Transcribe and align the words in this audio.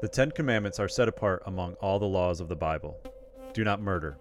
The 0.00 0.08
Ten 0.08 0.30
Commandments 0.30 0.80
are 0.80 0.88
set 0.88 1.08
apart 1.08 1.42
among 1.44 1.74
all 1.74 1.98
the 1.98 2.06
laws 2.06 2.40
of 2.40 2.48
the 2.48 2.56
Bible. 2.56 2.96
Do 3.52 3.64
not 3.64 3.82
murder. 3.82 4.16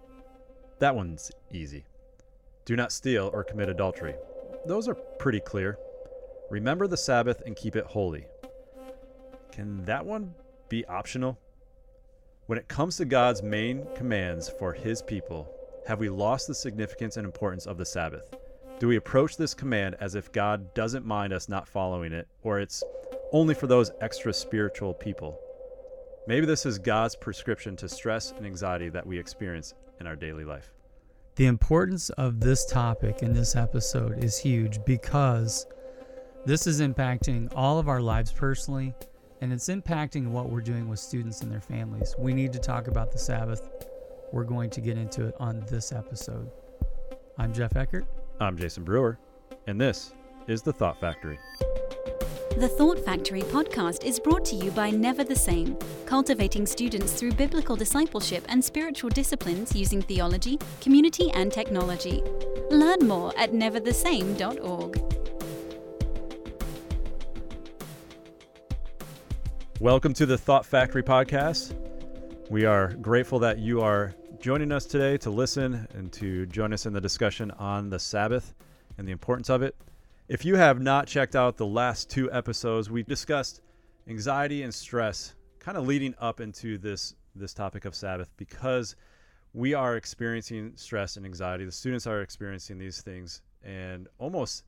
That 0.80 0.94
one's 0.94 1.32
easy. 1.54 1.86
Do 2.66 2.76
not 2.76 2.92
steal 2.92 3.30
or 3.32 3.46
commit 3.46 3.70
adultery. 3.70 4.16
Those 4.66 4.90
are 4.90 4.94
pretty 4.94 5.40
clear. 5.40 5.78
Remember 6.50 6.86
the 6.86 6.98
Sabbath 6.98 7.42
and 7.46 7.56
keep 7.56 7.78
it 7.78 7.86
holy. 7.86 8.26
Can 9.54 9.86
that 9.86 10.06
one 10.06 10.36
be 10.68 10.84
optional? 10.88 11.40
When 12.48 12.60
it 12.60 12.68
comes 12.68 12.98
to 12.98 13.06
God's 13.06 13.42
main 13.42 13.88
commands 13.96 14.50
for 14.50 14.74
His 14.74 15.02
people, 15.02 15.50
have 15.88 16.00
we 16.00 16.10
lost 16.10 16.48
the 16.48 16.56
significance 16.56 17.16
and 17.16 17.24
importance 17.24 17.66
of 17.66 17.78
the 17.78 17.86
Sabbath? 17.86 18.36
Do 18.80 18.90
we 18.90 18.98
approach 18.98 19.38
this 19.38 19.54
command 19.54 19.96
as 20.02 20.16
if 20.16 20.34
God 20.34 20.74
doesn't 20.74 21.06
mind 21.06 21.32
us 21.32 21.48
not 21.48 21.70
following 21.70 22.12
it, 22.12 22.28
or 22.44 22.60
it's 22.60 22.84
only 23.32 23.56
for 23.56 23.68
those 23.68 23.92
extra 24.02 24.34
spiritual 24.34 24.94
people? 24.94 25.40
Maybe 26.30 26.46
this 26.46 26.68
is 26.68 26.78
God's 26.78 27.16
prescription 27.16 27.76
to 27.78 27.90
stress 27.90 28.34
and 28.34 28.46
anxiety 28.46 28.90
that 28.90 29.04
we 29.04 29.18
experience 29.18 29.74
in 30.00 30.06
our 30.06 30.16
daily 30.16 30.46
life. 30.46 30.72
The 31.38 31.48
importance 31.48 32.12
of 32.12 32.40
this 32.40 32.68
topic 32.68 33.24
in 33.24 33.34
this 33.34 33.56
episode 33.56 34.24
is 34.24 34.38
huge 34.38 34.78
because 34.86 35.66
this 36.46 36.68
is 36.68 36.82
impacting 36.82 37.52
all 37.56 37.80
of 37.80 37.90
our 37.90 38.00
lives 38.00 38.32
personally 38.32 38.94
and 39.42 39.52
it's 39.52 39.70
impacting 39.70 40.28
what 40.28 40.52
we're 40.52 40.62
doing 40.62 40.88
with 40.88 41.00
students 41.00 41.42
and 41.42 41.52
their 41.52 41.62
families. 41.62 42.14
We 42.20 42.36
need 42.36 42.54
to 42.54 42.60
talk 42.60 42.88
about 42.88 43.12
the 43.12 43.18
Sabbath. 43.18 43.68
We're 44.32 44.44
going 44.44 44.70
to 44.70 44.82
get 44.82 45.00
into 45.00 45.26
it 45.26 45.36
on 45.40 45.66
this 45.68 45.92
episode. 45.92 46.52
I'm 47.40 47.52
Jeff 47.52 47.76
Eckert. 47.76 48.06
I'm 48.40 48.56
Jason 48.56 48.84
Brewer, 48.84 49.18
and 49.66 49.82
this 49.82 50.14
is 50.48 50.62
The 50.62 50.74
Thought 50.74 51.02
Factory. 51.02 51.40
The 52.58 52.68
Thought 52.68 53.00
Factory 53.00 53.44
podcast 53.44 54.04
is 54.04 54.20
brought 54.20 54.44
to 54.46 54.56
you 54.56 54.72
by 54.72 54.90
Never 54.90 55.24
the 55.24 55.36
Same, 55.36 55.78
cultivating 56.06 56.66
students 56.66 57.14
through 57.14 57.34
biblical 57.34 57.76
discipleship 57.76 58.44
and 58.50 58.62
spiritual 58.66 59.12
disciplines 59.12 59.76
using 59.76 60.02
theology, 60.02 60.60
community, 60.82 61.32
and 61.32 61.54
technology. 61.54 62.22
Learn 62.72 63.08
more 63.08 63.38
at 63.38 63.54
neverthesame.org. 63.54 65.00
Welcome 69.80 70.14
to 70.16 70.26
the 70.26 70.38
Thought 70.38 70.66
Factory 70.66 71.04
podcast. 71.04 71.76
We 72.50 72.66
are 72.66 72.94
grateful 72.96 73.40
that 73.40 73.60
you 73.60 73.80
are 73.82 74.16
joining 74.40 74.72
us 74.72 74.86
today 74.86 75.18
to 75.20 75.30
listen 75.30 75.88
and 75.94 76.12
to 76.14 76.48
join 76.48 76.74
us 76.74 76.86
in 76.88 76.94
the 76.94 77.02
discussion 77.02 77.52
on 77.52 77.90
the 77.90 78.00
Sabbath 78.00 78.54
and 78.98 79.08
the 79.08 79.12
importance 79.12 79.50
of 79.50 79.62
it. 79.62 79.76
If 80.30 80.46
you 80.46 80.58
have 80.58 80.80
not 80.80 81.08
checked 81.08 81.36
out 81.36 81.58
the 81.58 81.66
last 81.66 82.08
two 82.08 82.32
episodes, 82.32 82.88
we 82.88 83.02
discussed 83.02 83.62
anxiety 84.08 84.62
and 84.62 84.72
stress 84.72 85.34
kind 85.58 85.76
of 85.76 85.88
leading 85.88 86.14
up 86.20 86.40
into 86.40 86.78
this 86.78 87.16
this 87.36 87.52
topic 87.52 87.86
of 87.86 87.96
Sabbath 87.96 88.30
because 88.38 88.96
we 89.54 89.74
are 89.74 89.96
experiencing 89.96 90.74
stress 90.76 91.18
and 91.18 91.26
anxiety. 91.26 91.66
The 91.66 91.72
students 91.72 92.06
are 92.06 92.22
experiencing 92.22 92.78
these 92.78 93.02
things 93.02 93.42
and 93.64 94.08
almost 94.20 94.66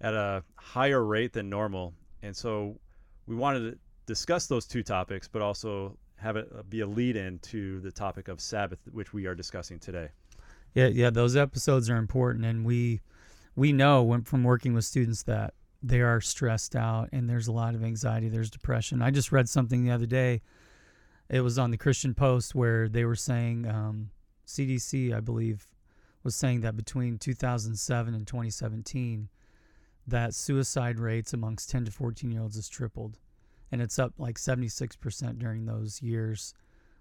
at 0.00 0.14
a 0.14 0.44
higher 0.56 1.04
rate 1.04 1.34
than 1.34 1.50
normal. 1.50 1.92
And 2.22 2.34
so 2.34 2.80
we 3.26 3.36
wanted 3.36 3.70
to 3.70 3.78
discuss 4.06 4.46
those 4.46 4.66
two 4.66 4.82
topics, 4.82 5.28
but 5.28 5.42
also 5.42 5.98
have 6.16 6.36
it 6.36 6.70
be 6.70 6.80
a 6.80 6.86
lead 6.86 7.16
in 7.16 7.38
to 7.40 7.80
the 7.80 7.92
topic 7.92 8.28
of 8.28 8.40
Sabbath, 8.40 8.78
which 8.90 9.12
we 9.12 9.26
are 9.26 9.34
discussing 9.34 9.78
today. 9.78 10.08
Yeah, 10.72 10.86
yeah, 10.86 11.10
those 11.10 11.36
episodes 11.36 11.90
are 11.90 11.96
important, 11.96 12.46
and 12.46 12.64
we 12.64 13.02
we 13.54 13.72
know 13.72 14.02
when, 14.02 14.22
from 14.22 14.44
working 14.44 14.74
with 14.74 14.84
students 14.84 15.22
that 15.24 15.54
they 15.82 16.00
are 16.00 16.20
stressed 16.20 16.76
out 16.76 17.08
and 17.12 17.28
there's 17.28 17.48
a 17.48 17.52
lot 17.52 17.74
of 17.74 17.82
anxiety, 17.82 18.28
there's 18.28 18.50
depression. 18.50 19.02
I 19.02 19.10
just 19.10 19.32
read 19.32 19.48
something 19.48 19.84
the 19.84 19.90
other 19.90 20.06
day. 20.06 20.42
It 21.28 21.40
was 21.40 21.58
on 21.58 21.70
the 21.70 21.76
Christian 21.76 22.14
Post 22.14 22.54
where 22.54 22.88
they 22.88 23.04
were 23.04 23.16
saying 23.16 23.66
um, 23.66 24.10
CDC, 24.46 25.14
I 25.14 25.20
believe, 25.20 25.66
was 26.22 26.36
saying 26.36 26.60
that 26.60 26.76
between 26.76 27.18
2007 27.18 28.14
and 28.14 28.26
2017, 28.26 29.28
that 30.06 30.34
suicide 30.34 30.98
rates 30.98 31.32
amongst 31.32 31.70
10 31.70 31.86
to 31.86 31.90
14 31.90 32.30
year 32.30 32.42
olds 32.42 32.56
has 32.56 32.68
tripled 32.68 33.18
and 33.72 33.80
it's 33.80 33.98
up 33.98 34.12
like 34.18 34.36
76% 34.36 35.38
during 35.38 35.64
those 35.64 36.02
years 36.02 36.54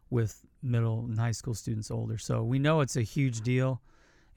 with 0.10 0.42
middle 0.64 1.02
and 1.02 1.20
high 1.20 1.32
school 1.32 1.54
students 1.54 1.92
older. 1.92 2.18
So 2.18 2.44
we 2.44 2.60
know 2.60 2.82
it's 2.82 2.96
a 2.96 3.02
huge 3.02 3.42
deal 3.42 3.82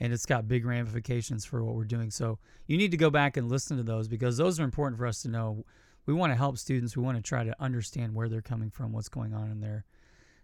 and 0.00 0.12
it's 0.12 0.26
got 0.26 0.48
big 0.48 0.64
ramifications 0.64 1.44
for 1.44 1.64
what 1.64 1.74
we're 1.74 1.84
doing. 1.84 2.10
So 2.10 2.38
you 2.66 2.76
need 2.76 2.90
to 2.90 2.96
go 2.96 3.10
back 3.10 3.36
and 3.36 3.48
listen 3.48 3.76
to 3.76 3.82
those 3.82 4.08
because 4.08 4.36
those 4.36 4.58
are 4.58 4.64
important 4.64 4.98
for 4.98 5.06
us 5.06 5.22
to 5.22 5.28
know. 5.28 5.64
We 6.06 6.14
want 6.14 6.32
to 6.32 6.36
help 6.36 6.58
students. 6.58 6.96
We 6.96 7.02
want 7.02 7.16
to 7.16 7.22
try 7.22 7.44
to 7.44 7.54
understand 7.60 8.14
where 8.14 8.28
they're 8.28 8.42
coming 8.42 8.70
from, 8.70 8.92
what's 8.92 9.08
going 9.08 9.34
on 9.34 9.50
in 9.50 9.60
their 9.60 9.84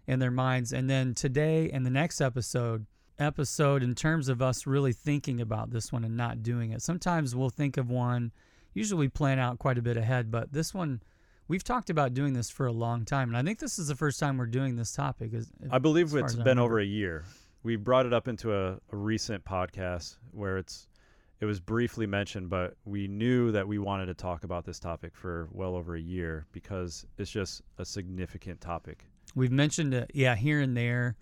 in 0.07 0.19
their 0.19 0.31
minds. 0.31 0.73
And 0.73 0.89
then 0.89 1.13
today 1.13 1.69
and 1.71 1.85
the 1.85 1.91
next 1.91 2.21
episode 2.21 2.85
episode 3.19 3.83
in 3.83 3.93
terms 3.93 4.29
of 4.29 4.41
us 4.41 4.65
really 4.65 4.93
thinking 4.93 5.39
about 5.39 5.69
this 5.69 5.91
one 5.91 6.03
and 6.03 6.17
not 6.17 6.41
doing 6.41 6.71
it. 6.71 6.81
Sometimes 6.81 7.35
we'll 7.35 7.51
think 7.51 7.77
of 7.77 7.89
one, 7.89 8.31
usually 8.73 8.99
we 8.99 9.09
plan 9.09 9.37
out 9.37 9.59
quite 9.59 9.77
a 9.77 9.81
bit 9.81 9.95
ahead, 9.95 10.31
but 10.31 10.51
this 10.53 10.73
one 10.73 11.01
We've 11.51 11.65
talked 11.65 11.89
about 11.89 12.13
doing 12.13 12.31
this 12.31 12.49
for 12.49 12.65
a 12.65 12.71
long 12.71 13.03
time, 13.03 13.27
and 13.27 13.37
I 13.37 13.43
think 13.43 13.59
this 13.59 13.77
is 13.77 13.89
the 13.89 13.95
first 13.95 14.21
time 14.21 14.37
we're 14.37 14.45
doing 14.45 14.77
this 14.77 14.93
topic. 14.93 15.33
Is 15.33 15.51
I 15.69 15.79
believe 15.79 16.15
it's 16.15 16.33
been 16.33 16.59
over 16.59 16.79
a 16.79 16.85
year. 16.85 17.25
We 17.63 17.75
brought 17.75 18.05
it 18.05 18.13
up 18.13 18.27
into 18.27 18.53
a, 18.55 18.79
a 18.91 18.95
recent 18.95 19.45
podcast 19.45 20.17
where 20.31 20.57
it's 20.57 20.87
it 21.39 21.45
was 21.45 21.59
briefly 21.59 22.05
mentioned, 22.05 22.49
but 22.49 22.75
we 22.85 23.07
knew 23.07 23.51
that 23.51 23.67
we 23.67 23.79
wanted 23.79 24.05
to 24.05 24.13
talk 24.13 24.43
about 24.43 24.63
this 24.63 24.79
topic 24.79 25.15
for 25.15 25.49
well 25.51 25.75
over 25.75 25.95
a 25.95 25.99
year 25.99 26.45
because 26.51 27.05
it's 27.17 27.31
just 27.31 27.63
a 27.79 27.85
significant 27.85 28.61
topic. 28.61 29.05
We've 29.33 29.51
mentioned 29.51 29.93
it, 29.95 30.11
yeah, 30.13 30.35
here 30.35 30.59
and 30.59 30.77
there. 30.77 31.15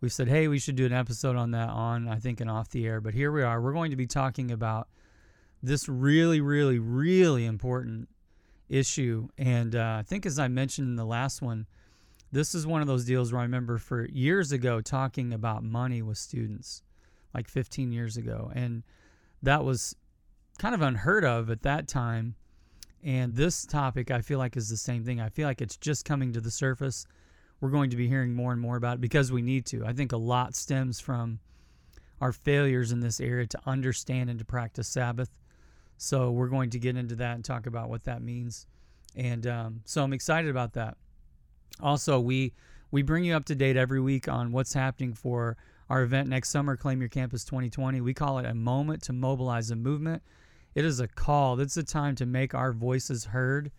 We 0.00 0.08
said, 0.08 0.28
hey, 0.28 0.48
we 0.48 0.58
should 0.58 0.74
do 0.74 0.86
an 0.86 0.92
episode 0.92 1.36
on 1.36 1.52
that 1.52 1.68
on, 1.68 2.08
I 2.08 2.16
think, 2.16 2.40
and 2.40 2.50
off 2.50 2.70
the 2.70 2.84
air. 2.84 3.00
But 3.00 3.14
here 3.14 3.30
we 3.30 3.42
are. 3.42 3.60
We're 3.60 3.72
going 3.72 3.92
to 3.92 3.96
be 3.96 4.08
talking 4.08 4.50
about 4.50 4.88
this 5.62 5.88
really, 5.88 6.40
really, 6.40 6.80
really 6.80 7.46
important 7.46 8.08
issue. 8.68 9.28
And 9.38 9.76
uh, 9.76 9.98
I 10.00 10.02
think, 10.02 10.26
as 10.26 10.38
I 10.38 10.48
mentioned 10.48 10.88
in 10.88 10.96
the 10.96 11.04
last 11.04 11.42
one, 11.42 11.66
this 12.32 12.54
is 12.54 12.66
one 12.66 12.80
of 12.80 12.86
those 12.86 13.04
deals 13.04 13.32
where 13.32 13.40
I 13.40 13.44
remember 13.44 13.78
for 13.78 14.06
years 14.06 14.52
ago 14.52 14.80
talking 14.80 15.32
about 15.32 15.64
money 15.64 16.02
with 16.02 16.18
students, 16.18 16.82
like 17.34 17.48
15 17.48 17.92
years 17.92 18.16
ago. 18.16 18.52
And 18.54 18.82
that 19.42 19.64
was 19.64 19.96
kind 20.58 20.74
of 20.74 20.82
unheard 20.82 21.24
of 21.24 21.50
at 21.50 21.62
that 21.62 21.88
time. 21.88 22.36
And 23.02 23.34
this 23.34 23.64
topic, 23.64 24.10
I 24.10 24.20
feel 24.20 24.38
like, 24.38 24.56
is 24.56 24.68
the 24.68 24.76
same 24.76 25.04
thing. 25.04 25.20
I 25.20 25.30
feel 25.30 25.48
like 25.48 25.62
it's 25.62 25.76
just 25.76 26.04
coming 26.04 26.32
to 26.34 26.40
the 26.40 26.50
surface. 26.50 27.06
We're 27.60 27.70
going 27.70 27.90
to 27.90 27.96
be 27.96 28.08
hearing 28.08 28.34
more 28.34 28.52
and 28.52 28.60
more 28.60 28.76
about 28.76 28.96
it 28.96 29.00
because 29.00 29.32
we 29.32 29.42
need 29.42 29.66
to. 29.66 29.84
I 29.84 29.92
think 29.92 30.12
a 30.12 30.16
lot 30.16 30.54
stems 30.54 31.00
from 31.00 31.40
our 32.20 32.32
failures 32.32 32.92
in 32.92 33.00
this 33.00 33.20
area 33.20 33.46
to 33.46 33.60
understand 33.66 34.28
and 34.30 34.38
to 34.38 34.44
practice 34.44 34.88
Sabbath. 34.88 35.30
So 35.96 36.30
we're 36.30 36.48
going 36.48 36.70
to 36.70 36.78
get 36.78 36.96
into 36.96 37.16
that 37.16 37.34
and 37.34 37.44
talk 37.44 37.66
about 37.66 37.88
what 37.88 38.04
that 38.04 38.22
means. 38.22 38.66
And 39.16 39.46
um, 39.46 39.80
so 39.84 40.02
I'm 40.02 40.12
excited 40.12 40.50
about 40.50 40.74
that. 40.74 40.96
Also, 41.80 42.18
we 42.18 42.52
we 42.90 43.02
bring 43.02 43.24
you 43.24 43.34
up 43.34 43.44
to 43.46 43.54
date 43.54 43.76
every 43.76 44.00
week 44.00 44.28
on 44.28 44.52
what's 44.52 44.74
happening 44.74 45.14
for 45.14 45.56
our 45.88 46.02
event 46.02 46.28
next 46.28 46.50
summer, 46.50 46.76
Claim 46.76 47.00
Your 47.00 47.08
Campus 47.08 47.44
2020. 47.44 48.00
We 48.00 48.14
call 48.14 48.38
it 48.38 48.46
a 48.46 48.54
moment 48.54 49.02
to 49.04 49.12
mobilize 49.12 49.70
a 49.70 49.76
movement. 49.76 50.22
It 50.74 50.84
is 50.84 51.00
a 51.00 51.08
call. 51.08 51.58
It's 51.60 51.76
a 51.76 51.82
time 51.82 52.14
to 52.16 52.26
make 52.26 52.54
our 52.54 52.72
voices 52.72 53.26
heard 53.26 53.70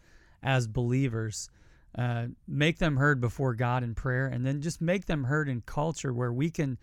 as 0.44 0.68
believers. 0.68 1.50
Uh, 1.98 2.28
make 2.48 2.78
them 2.78 2.98
heard 2.98 3.20
before 3.20 3.54
God 3.54 3.84
in 3.84 3.96
prayer, 3.96 4.28
and 4.28 4.46
then 4.46 4.62
just 4.62 4.82
make 4.82 5.06
them 5.06 5.26
heard 5.26 5.50
in 5.50 5.62
culture 5.62 6.14
where 6.14 6.32
we 6.32 6.50
can 6.50 6.78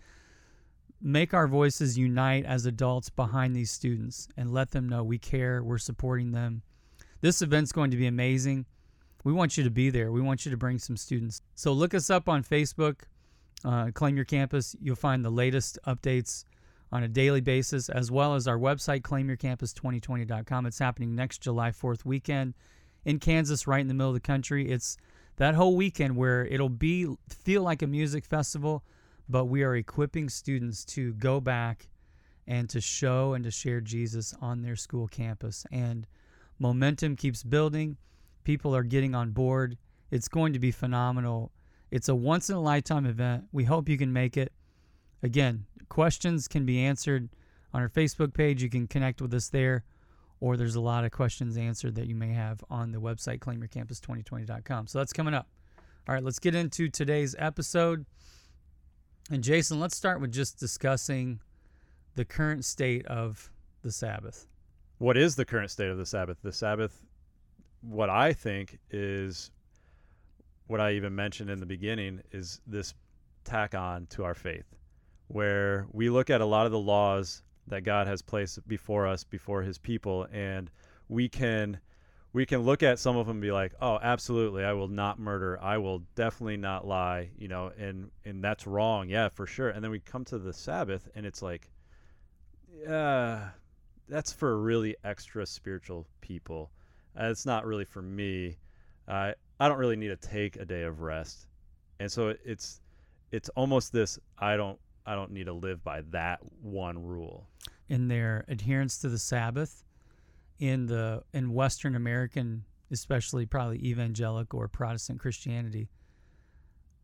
make 1.01 1.33
our 1.33 1.47
voices 1.47 1.97
unite 1.97 2.45
as 2.45 2.65
adults 2.65 3.09
behind 3.09 3.55
these 3.55 3.71
students 3.71 4.27
and 4.35 4.51
let 4.51 4.71
them 4.71 4.87
know 4.87 5.03
we 5.03 5.17
care, 5.17 5.63
we're 5.63 5.77
supporting 5.77 6.31
them. 6.31 6.61
This 7.21 7.41
event's 7.41 7.71
going 7.71 7.91
to 7.91 7.97
be 7.97 8.07
amazing. 8.07 8.65
We 9.23 9.33
want 9.33 9.57
you 9.57 9.63
to 9.63 9.69
be 9.69 9.89
there. 9.89 10.11
We 10.11 10.21
want 10.21 10.45
you 10.45 10.51
to 10.51 10.57
bring 10.57 10.79
some 10.79 10.97
students. 10.97 11.41
So 11.55 11.73
look 11.73 11.93
us 11.93 12.09
up 12.09 12.29
on 12.29 12.43
Facebook, 12.43 13.01
uh, 13.65 13.91
Claim 13.93 14.15
Your 14.15 14.25
Campus. 14.25 14.75
You'll 14.81 14.95
find 14.95 15.23
the 15.23 15.29
latest 15.29 15.77
updates 15.85 16.45
on 16.91 17.03
a 17.03 17.07
daily 17.07 17.41
basis, 17.41 17.89
as 17.89 18.09
well 18.09 18.33
as 18.35 18.47
our 18.47 18.57
website, 18.57 19.01
claimyourcampus2020.com. 19.01 20.65
It's 20.65 20.79
happening 20.79 21.15
next 21.15 21.39
July 21.41 21.71
4th 21.71 22.05
weekend 22.05 22.55
in 23.05 23.19
Kansas, 23.19 23.67
right 23.67 23.81
in 23.81 23.87
the 23.87 23.93
middle 23.93 24.09
of 24.09 24.15
the 24.15 24.19
country. 24.19 24.71
It's 24.71 24.97
that 25.35 25.55
whole 25.55 25.75
weekend 25.75 26.15
where 26.15 26.45
it'll 26.45 26.69
be 26.69 27.07
feel 27.29 27.61
like 27.61 27.81
a 27.81 27.87
music 27.87 28.25
festival 28.25 28.83
but 29.29 29.45
we 29.45 29.63
are 29.63 29.75
equipping 29.75 30.27
students 30.27 30.83
to 30.83 31.13
go 31.13 31.39
back 31.39 31.87
and 32.47 32.67
to 32.67 32.81
show 32.81 33.33
and 33.33 33.43
to 33.43 33.51
share 33.51 33.79
Jesus 33.79 34.33
on 34.41 34.63
their 34.63 34.75
school 34.75 35.07
campus. 35.07 35.67
And 35.71 36.07
momentum 36.57 37.15
keeps 37.15 37.43
building. 37.43 37.97
People 38.43 38.75
are 38.75 38.83
getting 38.83 39.15
on 39.15 39.31
board. 39.31 39.77
It's 40.11 40.27
going 40.27 40.53
to 40.53 40.59
be 40.59 40.71
phenomenal. 40.71 41.51
It's 41.91 42.09
a 42.09 42.15
once 42.15 42.49
in 42.49 42.55
a 42.55 42.61
lifetime 42.61 43.05
event. 43.05 43.45
We 43.51 43.63
hope 43.63 43.89
you 43.89 43.97
can 43.97 44.13
make 44.13 44.37
it. 44.37 44.51
Again, 45.23 45.65
questions 45.89 46.47
can 46.47 46.65
be 46.65 46.79
answered 46.79 47.29
on 47.73 47.81
our 47.81 47.89
Facebook 47.89 48.33
page. 48.33 48.63
You 48.63 48.69
can 48.69 48.87
connect 48.87 49.21
with 49.21 49.33
us 49.33 49.49
there, 49.49 49.83
or 50.39 50.55
there's 50.55 50.75
a 50.75 50.81
lot 50.81 51.03
of 51.03 51.11
questions 51.11 51.57
answered 51.57 51.95
that 51.95 52.07
you 52.07 52.15
may 52.15 52.33
have 52.33 52.63
on 52.69 52.91
the 52.91 52.99
website, 52.99 53.39
claimyourcampus2020.com. 53.39 54.87
So 54.87 54.99
that's 54.99 55.13
coming 55.13 55.33
up. 55.33 55.47
All 56.07 56.15
right, 56.15 56.23
let's 56.23 56.39
get 56.39 56.55
into 56.55 56.89
today's 56.89 57.35
episode. 57.37 58.05
And 59.31 59.43
Jason, 59.43 59.79
let's 59.79 59.95
start 59.95 60.21
with 60.21 60.31
just 60.31 60.59
discussing 60.59 61.39
the 62.15 62.25
current 62.25 62.65
state 62.65 63.05
of 63.05 63.51
the 63.83 63.91
Sabbath. 63.91 64.47
What 64.97 65.17
is 65.17 65.35
the 65.35 65.45
current 65.45 65.71
state 65.71 65.89
of 65.89 65.97
the 65.97 66.05
Sabbath? 66.05 66.37
The 66.41 66.51
Sabbath, 66.51 67.05
what 67.81 68.09
I 68.09 68.33
think 68.33 68.79
is 68.91 69.51
what 70.67 70.79
I 70.79 70.93
even 70.93 71.15
mentioned 71.15 71.49
in 71.49 71.59
the 71.59 71.65
beginning, 71.65 72.21
is 72.31 72.61
this 72.67 72.93
tack 73.43 73.73
on 73.73 74.05
to 74.07 74.23
our 74.23 74.35
faith, 74.35 74.75
where 75.27 75.87
we 75.91 76.09
look 76.09 76.29
at 76.29 76.41
a 76.41 76.45
lot 76.45 76.65
of 76.65 76.71
the 76.71 76.79
laws 76.79 77.43
that 77.67 77.81
God 77.81 78.07
has 78.07 78.21
placed 78.21 78.67
before 78.67 79.07
us, 79.07 79.23
before 79.23 79.63
his 79.63 79.77
people, 79.77 80.27
and 80.31 80.69
we 81.07 81.27
can 81.27 81.79
we 82.31 82.45
can 82.45 82.61
look 82.61 82.83
at 82.83 82.99
some 82.99 83.17
of 83.17 83.25
them 83.25 83.37
and 83.37 83.41
be 83.41 83.51
like, 83.51 83.73
"Oh, 83.81 83.97
absolutely, 84.01 84.63
I 84.63 84.73
will 84.73 84.87
not 84.87 85.17
murder. 85.17 85.59
I 85.61 85.77
will 85.79 85.99
definitely 86.15 86.57
not 86.57 86.85
lie," 86.85 87.31
you 87.37 87.47
know, 87.47 87.71
and 87.77 88.11
and 88.25 88.43
that's 88.43 88.67
wrong. 88.67 89.09
Yeah, 89.09 89.29
for 89.29 89.47
sure. 89.47 89.69
And 89.69 89.83
then 89.83 89.91
we 89.91 89.99
come 89.99 90.25
to 90.25 90.37
the 90.37 90.53
Sabbath 90.53 91.09
and 91.15 91.25
it's 91.25 91.41
like 91.41 91.71
yeah, 92.83 93.49
that's 94.07 94.31
for 94.31 94.57
really 94.59 94.95
extra 95.03 95.45
spiritual 95.45 96.07
people. 96.21 96.71
Uh, 97.17 97.25
it's 97.25 97.45
not 97.45 97.65
really 97.65 97.85
for 97.85 98.01
me. 98.01 98.57
Uh, 99.07 99.31
I 99.59 99.67
don't 99.67 99.77
really 99.77 99.95
need 99.95 100.09
to 100.09 100.15
take 100.15 100.55
a 100.55 100.65
day 100.65 100.83
of 100.83 101.01
rest, 101.01 101.47
and 101.99 102.11
so 102.11 102.35
it's 102.43 102.81
it's 103.31 103.49
almost 103.49 103.91
this. 103.91 104.19
I 104.37 104.57
don't 104.57 104.79
I 105.05 105.15
don't 105.15 105.31
need 105.31 105.45
to 105.45 105.53
live 105.53 105.83
by 105.83 106.01
that 106.11 106.39
one 106.61 107.03
rule. 107.03 107.47
In 107.89 108.07
their 108.07 108.45
adherence 108.47 108.99
to 108.99 109.09
the 109.09 109.17
Sabbath, 109.17 109.83
in 110.59 110.85
the 110.85 111.23
in 111.33 111.53
Western 111.53 111.95
American, 111.95 112.63
especially 112.91 113.45
probably 113.45 113.83
evangelical 113.85 114.59
or 114.59 114.67
Protestant 114.67 115.19
Christianity, 115.19 115.89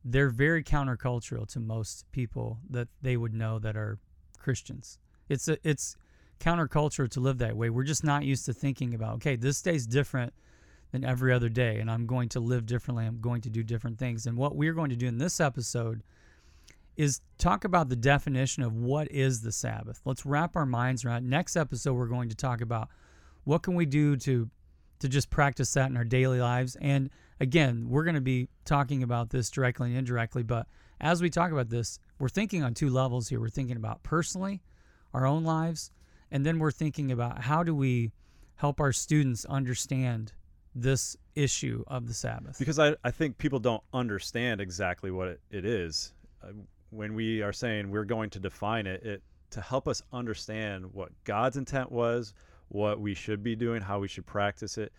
they're 0.04 0.30
very 0.30 0.63
countercultural 0.63 1.48
to 1.54 1.60
most 1.60 2.06
people 2.12 2.60
that 2.69 2.88
they 3.02 3.18
would 3.18 3.34
know 3.34 3.57
that 3.60 3.75
are 3.75 3.98
Christians. 4.38 5.00
It's 5.28 5.48
a, 5.48 5.57
it's 5.68 5.98
counterculture 6.39 7.09
to 7.09 7.19
live 7.19 7.37
that 7.39 7.55
way. 7.55 7.69
We're 7.69 7.83
just 7.83 8.03
not 8.03 8.23
used 8.23 8.45
to 8.45 8.53
thinking 8.53 8.93
about 8.93 9.15
okay, 9.15 9.35
this 9.35 9.61
day's 9.61 9.85
different 9.85 10.33
than 10.91 11.03
every 11.03 11.33
other 11.33 11.49
day, 11.49 11.79
and 11.79 11.89
I'm 11.89 12.05
going 12.05 12.29
to 12.29 12.39
live 12.39 12.65
differently. 12.65 13.05
I'm 13.05 13.19
going 13.19 13.41
to 13.41 13.49
do 13.49 13.63
different 13.63 13.97
things. 13.97 14.25
And 14.25 14.37
what 14.37 14.55
we're 14.55 14.73
going 14.73 14.89
to 14.89 14.95
do 14.95 15.07
in 15.07 15.17
this 15.17 15.39
episode 15.39 16.03
is 16.95 17.21
talk 17.37 17.65
about 17.65 17.89
the 17.89 17.95
definition 17.95 18.63
of 18.63 18.73
what 18.73 19.11
is 19.11 19.41
the 19.41 19.51
Sabbath. 19.51 20.01
Let's 20.05 20.25
wrap 20.25 20.55
our 20.55 20.65
minds 20.65 21.03
around. 21.03 21.29
Next 21.29 21.55
episode, 21.55 21.93
we're 21.93 22.07
going 22.07 22.29
to 22.29 22.35
talk 22.35 22.61
about 22.61 22.89
what 23.43 23.63
can 23.63 23.75
we 23.75 23.85
do 23.85 24.15
to 24.17 24.49
to 24.99 25.09
just 25.09 25.29
practice 25.29 25.73
that 25.73 25.89
in 25.89 25.97
our 25.97 26.05
daily 26.05 26.39
lives. 26.39 26.77
And 26.79 27.09
again, 27.41 27.89
we're 27.89 28.05
going 28.05 28.15
to 28.15 28.21
be 28.21 28.47
talking 28.63 29.03
about 29.03 29.29
this 29.29 29.49
directly 29.49 29.89
and 29.89 29.97
indirectly. 29.97 30.41
But 30.41 30.67
as 31.01 31.21
we 31.21 31.29
talk 31.29 31.51
about 31.51 31.69
this, 31.69 31.99
we're 32.17 32.29
thinking 32.29 32.63
on 32.63 32.73
two 32.73 32.89
levels 32.89 33.27
here. 33.27 33.41
We're 33.41 33.49
thinking 33.49 33.75
about 33.75 34.03
personally, 34.03 34.61
our 35.13 35.25
own 35.25 35.43
lives, 35.43 35.91
and 36.35 36.45
then 36.45 36.59
we're 36.59 36.69
thinking 36.69 37.13
about 37.13 37.41
how 37.41 37.63
do 37.63 37.73
we 37.73 38.11
help 38.55 38.81
our 38.81 38.91
students 38.91 39.45
understand 39.45 40.33
this 40.75 41.15
issue 41.33 41.81
of 41.87 42.09
the 42.09 42.13
Sabbath. 42.13 42.59
Because 42.59 42.77
I, 42.77 42.97
I 43.05 43.11
think 43.11 43.37
people 43.37 43.57
don't 43.57 43.81
understand 43.93 44.59
exactly 44.59 45.11
what 45.11 45.29
it, 45.29 45.39
it 45.49 45.63
is. 45.63 46.11
Uh, 46.43 46.47
when 46.89 47.13
we 47.15 47.41
are 47.41 47.53
saying 47.53 47.89
we're 47.89 48.03
going 48.03 48.29
to 48.31 48.39
define 48.41 48.85
it, 48.85 49.01
it 49.03 49.23
to 49.51 49.61
help 49.61 49.87
us 49.87 50.01
understand 50.11 50.93
what 50.93 51.09
God's 51.23 51.55
intent 51.55 51.89
was, 51.89 52.33
what 52.67 52.99
we 52.99 53.13
should 53.13 53.41
be 53.41 53.55
doing, 53.55 53.81
how 53.81 53.99
we 53.99 54.09
should 54.09 54.25
practice 54.25 54.77
it. 54.77 54.91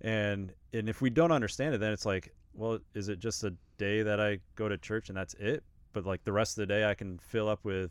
And 0.00 0.54
and 0.72 0.88
if 0.88 1.02
we 1.02 1.10
don't 1.10 1.32
understand 1.32 1.74
it, 1.74 1.78
then 1.78 1.92
it's 1.92 2.06
like, 2.06 2.32
well, 2.54 2.78
is 2.94 3.10
it 3.10 3.18
just 3.18 3.44
a 3.44 3.52
day 3.76 4.02
that 4.02 4.20
I 4.20 4.38
go 4.54 4.70
to 4.70 4.78
church 4.78 5.10
and 5.10 5.18
that's 5.18 5.34
it? 5.34 5.64
But 5.92 6.06
like 6.06 6.24
the 6.24 6.32
rest 6.32 6.56
of 6.56 6.66
the 6.66 6.66
day 6.72 6.86
I 6.86 6.94
can 6.94 7.18
fill 7.18 7.46
up 7.46 7.62
with 7.62 7.90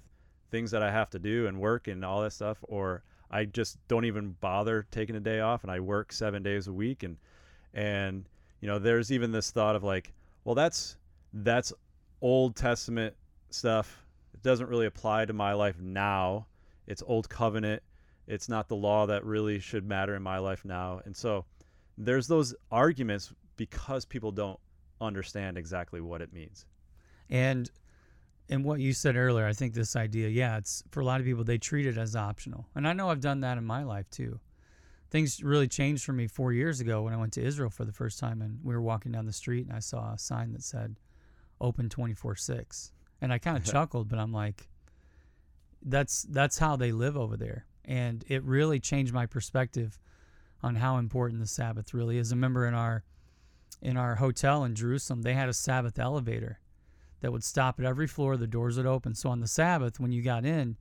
things 0.51 0.71
that 0.71 0.81
I 0.81 0.91
have 0.91 1.09
to 1.11 1.19
do 1.19 1.47
and 1.47 1.59
work 1.59 1.87
and 1.87 2.03
all 2.03 2.21
that 2.21 2.33
stuff 2.33 2.57
or 2.63 3.03
I 3.29 3.45
just 3.45 3.77
don't 3.87 4.05
even 4.05 4.35
bother 4.39 4.87
taking 4.91 5.15
a 5.15 5.19
day 5.19 5.41
off 5.41 5.63
and 5.63 5.71
I 5.71 5.79
work 5.79 6.13
7 6.13 6.41
days 6.43 6.67
a 6.67 6.73
week 6.73 7.03
and 7.03 7.17
and 7.73 8.27
you 8.61 8.67
know, 8.67 8.79
there's 8.79 9.11
even 9.11 9.31
this 9.31 9.51
thought 9.51 9.75
of 9.75 9.83
like, 9.83 10.13
well, 10.43 10.55
that's 10.55 10.97
that's 11.33 11.73
Old 12.21 12.55
Testament 12.55 13.15
stuff. 13.49 14.05
It 14.33 14.41
doesn't 14.41 14.69
really 14.69 14.85
apply 14.85 15.25
to 15.25 15.33
my 15.33 15.53
life 15.53 15.79
now. 15.79 16.47
It's 16.87 17.03
old 17.05 17.29
covenant. 17.29 17.83
It's 18.27 18.49
not 18.49 18.67
the 18.67 18.75
law 18.75 19.05
that 19.05 19.25
really 19.25 19.59
should 19.59 19.85
matter 19.85 20.15
in 20.15 20.23
my 20.23 20.37
life 20.39 20.65
now. 20.65 21.01
And 21.05 21.15
so 21.15 21.45
there's 21.97 22.27
those 22.27 22.55
arguments 22.71 23.33
because 23.55 24.05
people 24.05 24.31
don't 24.31 24.59
understand 24.99 25.57
exactly 25.57 26.01
what 26.01 26.21
it 26.21 26.33
means. 26.33 26.65
And 27.29 27.69
and 28.49 28.63
what 28.63 28.79
you 28.79 28.93
said 28.93 29.15
earlier, 29.15 29.45
I 29.45 29.53
think 29.53 29.73
this 29.73 29.95
idea, 29.95 30.29
yeah, 30.29 30.57
it's 30.57 30.83
for 30.91 31.01
a 31.01 31.05
lot 31.05 31.19
of 31.19 31.25
people 31.25 31.43
they 31.43 31.57
treat 31.57 31.85
it 31.85 31.97
as 31.97 32.15
optional. 32.15 32.67
And 32.75 32.87
I 32.87 32.93
know 32.93 33.09
I've 33.09 33.19
done 33.19 33.41
that 33.41 33.57
in 33.57 33.65
my 33.65 33.83
life 33.83 34.09
too. 34.09 34.39
Things 35.09 35.43
really 35.43 35.67
changed 35.67 36.03
for 36.03 36.13
me 36.13 36.27
4 36.27 36.53
years 36.53 36.79
ago 36.79 37.01
when 37.03 37.13
I 37.13 37.17
went 37.17 37.33
to 37.33 37.43
Israel 37.43 37.69
for 37.69 37.85
the 37.85 37.91
first 37.91 38.19
time 38.19 38.41
and 38.41 38.59
we 38.63 38.73
were 38.73 38.81
walking 38.81 39.11
down 39.11 39.25
the 39.25 39.33
street 39.33 39.65
and 39.67 39.75
I 39.75 39.79
saw 39.79 40.13
a 40.13 40.17
sign 40.17 40.53
that 40.53 40.63
said 40.63 40.95
open 41.59 41.89
24/6. 41.89 42.91
And 43.21 43.33
I 43.33 43.37
kind 43.37 43.57
of 43.57 43.65
chuckled, 43.71 44.07
but 44.07 44.19
I'm 44.19 44.33
like 44.33 44.69
that's 45.81 46.23
that's 46.23 46.57
how 46.57 46.75
they 46.75 46.91
live 46.91 47.17
over 47.17 47.37
there. 47.37 47.65
And 47.85 48.23
it 48.27 48.43
really 48.43 48.79
changed 48.79 49.13
my 49.13 49.25
perspective 49.25 49.99
on 50.61 50.75
how 50.75 50.97
important 50.97 51.39
the 51.39 51.47
Sabbath 51.47 51.93
really 51.93 52.17
is. 52.17 52.31
I 52.31 52.35
remember 52.35 52.65
in 52.65 52.73
our 52.73 53.03
in 53.81 53.97
our 53.97 54.15
hotel 54.15 54.63
in 54.63 54.75
Jerusalem, 54.75 55.21
they 55.21 55.33
had 55.33 55.49
a 55.49 55.53
Sabbath 55.53 55.99
elevator 55.99 56.59
that 57.21 57.31
would 57.31 57.43
stop 57.43 57.79
at 57.79 57.85
every 57.85 58.07
floor. 58.07 58.37
The 58.37 58.47
doors 58.47 58.77
would 58.77 58.85
open. 58.85 59.15
So 59.15 59.29
on 59.29 59.39
the 59.39 59.47
Sabbath, 59.47 59.99
when 59.99 60.11
you 60.11 60.21
got 60.21 60.45
in, 60.45 60.77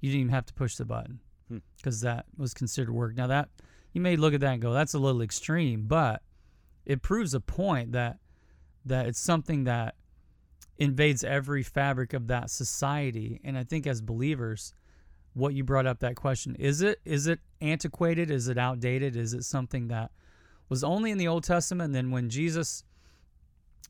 you 0.00 0.10
didn't 0.10 0.20
even 0.22 0.32
have 0.32 0.46
to 0.46 0.54
push 0.54 0.76
the 0.76 0.84
button 0.84 1.20
because 1.76 2.00
hmm. 2.00 2.06
that 2.06 2.26
was 2.36 2.54
considered 2.54 2.92
work. 2.92 3.16
Now 3.16 3.26
that 3.26 3.48
you 3.92 4.00
may 4.00 4.16
look 4.16 4.34
at 4.34 4.40
that 4.40 4.54
and 4.54 4.62
go, 4.62 4.72
"That's 4.72 4.94
a 4.94 4.98
little 4.98 5.22
extreme," 5.22 5.86
but 5.86 6.22
it 6.86 7.02
proves 7.02 7.34
a 7.34 7.40
point 7.40 7.92
that 7.92 8.18
that 8.84 9.06
it's 9.06 9.20
something 9.20 9.64
that 9.64 9.94
invades 10.78 11.22
every 11.22 11.62
fabric 11.62 12.14
of 12.14 12.26
that 12.28 12.50
society. 12.50 13.40
And 13.44 13.56
I 13.58 13.64
think 13.64 13.86
as 13.86 14.00
believers, 14.00 14.72
what 15.34 15.54
you 15.54 15.62
brought 15.62 15.86
up 15.86 16.00
that 16.00 16.16
question 16.16 16.56
is 16.56 16.82
it 16.82 17.00
is 17.04 17.26
it 17.26 17.40
antiquated? 17.60 18.30
Is 18.30 18.48
it 18.48 18.58
outdated? 18.58 19.16
Is 19.16 19.34
it 19.34 19.44
something 19.44 19.88
that 19.88 20.10
was 20.68 20.82
only 20.82 21.10
in 21.10 21.18
the 21.18 21.28
Old 21.28 21.44
Testament? 21.44 21.86
And 21.86 21.94
then 21.94 22.10
when 22.10 22.30
Jesus 22.30 22.84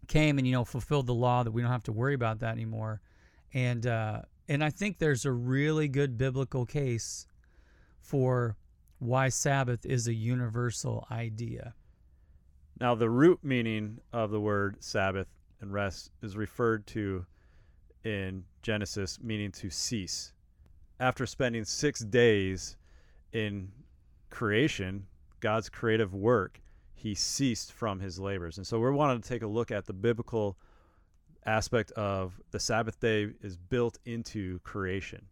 came 0.09 0.39
and 0.39 0.47
you 0.47 0.53
know 0.53 0.65
fulfilled 0.65 1.07
the 1.07 1.15
law 1.15 1.43
that 1.43 1.51
we 1.51 1.63
don't 1.63 1.71
have 1.71 1.83
to 1.83 1.93
worry 1.93 2.15
about 2.15 2.41
that 2.41 2.53
anymore 2.53 3.01
and 3.53 3.87
uh, 3.87 4.23
and 4.49 4.65
I 4.65 4.71
think 4.71 4.99
there's 4.99 5.25
a 5.25 5.33
really 5.33 5.89
good 5.89 6.19
biblical 6.19 6.67
case 6.67 7.27
for 8.01 8.57
why 8.99 9.29
Sabbath 9.29 9.87
is 9.87 10.09
a 10.09 10.15
universal 10.15 11.07
idea. 11.11 11.75
Now, 12.81 12.95
the 12.95 13.09
root 13.11 13.41
meaning 13.43 13.99
of 14.13 14.31
the 14.31 14.41
word 14.41 14.83
Sabbath 14.83 15.29
and 15.61 15.73
rest 15.73 16.11
is 16.23 16.37
referred 16.37 16.87
to 16.89 17.27
in 18.05 18.45
Genesis, 18.63 19.19
meaning 19.23 19.53
to 19.53 19.71
cease. 19.71 20.33
After 20.99 21.27
spending 21.27 21.65
six 21.65 22.01
days 22.01 22.77
in 23.33 23.71
creation, 24.31 25.07
God's 25.41 25.69
creative 25.69 26.15
work, 26.15 26.61
he 27.01 27.15
ceased 27.15 27.73
from 27.73 27.99
his 28.01 28.19
labors. 28.19 28.59
And 28.59 28.67
so 28.67 28.79
we're 28.79 28.93
wanting 28.93 29.23
to 29.23 29.29
take 29.29 29.43
a 29.43 29.47
look 29.47 29.71
at 29.71 29.87
the 29.87 29.95
biblical 29.95 30.59
aspect 31.47 31.91
of 31.93 32.39
the 32.51 32.61
Sabbath 32.61 33.01
day 33.01 33.31
is 33.41 33.57
built 33.57 33.99
into 34.05 34.59
creation. 34.61 35.25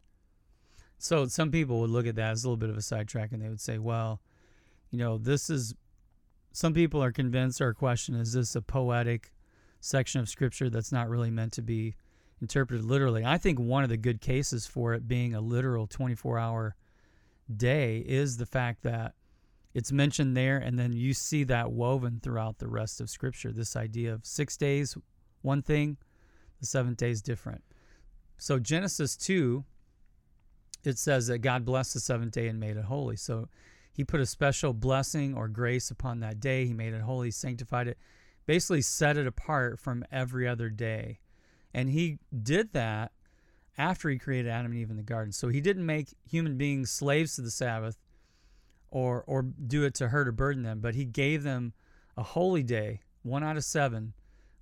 So 0.97 1.27
some 1.27 1.51
people 1.51 1.81
would 1.81 1.91
look 1.91 2.07
at 2.07 2.17
that 2.17 2.31
as 2.33 2.43
a 2.43 2.49
little 2.49 2.57
bit 2.57 2.71
of 2.71 2.79
a 2.79 2.83
sidetrack 2.83 3.33
and 3.33 3.43
they 3.43 3.51
would 3.51 3.61
say, 3.61 3.79
well, 3.79 4.23
you 4.91 4.99
know, 4.99 5.19
this 5.19 5.51
is 5.51 5.75
some 6.53 6.73
people 6.73 7.03
are 7.05 7.13
convinced 7.13 7.61
or 7.61 7.75
question 7.75 8.15
is 8.15 8.33
this 8.33 8.57
a 8.57 8.63
poetic 8.63 9.35
section 9.81 10.23
of 10.23 10.29
scripture 10.31 10.71
that's 10.71 10.91
not 10.91 11.11
really 11.11 11.31
meant 11.31 11.53
to 11.53 11.63
be 11.63 11.95
interpreted 12.41 12.83
literally. 12.83 13.27
I 13.27 13.37
think 13.37 13.61
one 13.61 13.85
of 13.85 13.91
the 13.91 13.99
good 13.99 14.23
cases 14.23 14.67
for 14.67 14.95
it 14.95 15.07
being 15.07 15.35
a 15.35 15.43
literal 15.43 15.87
24 15.87 16.39
hour 16.39 16.77
day 17.55 17.99
is 17.99 18.39
the 18.39 18.47
fact 18.47 18.83
that 18.85 19.13
it's 19.79 19.93
mentioned 19.93 20.37
there, 20.37 20.59
and 20.59 20.77
then 20.77 20.93
you 20.93 21.15
see 21.15 21.45
that 21.45 21.71
woven 21.71 22.19
throughout 22.21 22.59
the 22.59 22.67
rest 22.67 23.01
of 23.01 23.09
Scripture. 23.09 23.53
This 23.53 23.77
idea 23.77 24.13
of 24.13 24.27
six 24.27 24.57
days, 24.57 24.99
one 25.43 25.63
thing, 25.63 25.99
the 26.59 26.67
seventh 26.67 26.97
day 26.97 27.11
is 27.11 27.23
different. 27.23 27.63
So 28.39 28.59
Genesis 28.59 29.17
two, 29.17 29.65
it 30.85 30.99
says 30.99 31.29
that 31.29 31.39
God 31.39 31.65
blessed 31.65 31.95
the 31.95 32.01
seventh 32.01 32.33
day 32.33 32.49
and 32.49 32.59
made 32.59 32.77
it 32.77 32.87
holy. 32.87 33.15
So 33.15 33.49
He 33.93 34.03
put 34.03 34.19
a 34.19 34.27
special 34.27 34.73
blessing 34.73 35.33
or 35.37 35.47
grace 35.47 35.93
upon 35.93 36.19
that 36.21 36.41
day. 36.41 36.67
He 36.67 36.75
made 36.75 36.93
it 36.93 37.03
holy, 37.03 37.31
sanctified 37.31 37.87
it, 37.87 37.99
basically 38.47 38.83
set 38.83 39.17
it 39.17 39.29
apart 39.29 39.79
from 39.79 40.05
every 40.11 40.49
other 40.49 40.71
day, 40.71 41.21
and 41.73 41.89
He 41.89 42.19
did 42.43 42.73
that 42.73 43.13
after 43.77 44.11
He 44.11 44.19
created 44.19 44.51
Adam 44.51 44.73
and 44.73 44.81
Eve 44.81 44.91
in 44.91 44.97
the 44.97 45.05
garden. 45.05 45.31
So 45.31 45.51
He 45.51 45.61
didn't 45.61 45.87
make 45.87 46.17
human 46.29 46.57
beings 46.57 46.91
slaves 46.91 47.37
to 47.37 47.43
the 47.43 47.53
Sabbath 47.53 47.97
or 48.91 49.25
or 49.27 49.43
do 49.43 49.85
it 49.85 49.95
to 49.95 50.09
hurt 50.09 50.29
or 50.29 50.33
burden 50.33 50.63
them, 50.63 50.81
but 50.81 50.95
he 50.95 51.05
gave 51.05 51.43
them 51.43 51.73
a 52.17 52.23
holy 52.23 52.63
day, 52.63 53.01
one 53.23 53.45
out 53.45 53.57
of 53.57 53.65
seven, 53.65 54.13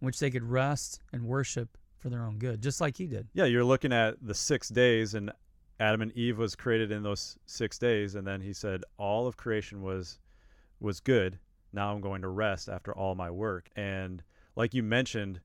in 0.01 0.07
which 0.07 0.19
they 0.19 0.31
could 0.31 0.45
rest 0.45 1.01
and 1.13 1.25
worship 1.25 1.79
for 1.99 2.11
their 2.11 2.25
own 2.25 2.39
good, 2.39 2.63
just 2.63 2.81
like 2.81 2.97
he 2.97 3.07
did. 3.07 3.29
Yeah, 3.33 3.45
you're 3.45 3.65
looking 3.65 3.93
at 3.93 4.17
the 4.21 4.35
six 4.35 4.69
days, 4.69 5.15
and 5.15 5.33
Adam 5.81 6.03
and 6.03 6.13
Eve 6.13 6.39
was 6.39 6.55
created 6.55 6.91
in 6.91 7.03
those 7.03 7.39
six 7.47 7.79
days, 7.79 8.15
and 8.15 8.27
then 8.27 8.41
he 8.41 8.53
said 8.53 8.83
all 8.99 9.27
of 9.27 9.37
creation 9.37 9.83
was 9.83 10.19
was 10.81 11.01
good. 11.01 11.39
Now 11.73 11.93
I'm 11.93 12.01
going 12.01 12.23
to 12.23 12.29
rest 12.29 12.69
after 12.69 12.95
all 12.95 13.15
my 13.15 13.31
work. 13.31 13.71
And 13.77 14.23
like 14.57 14.75
you 14.75 14.83
mentioned, 14.83 15.41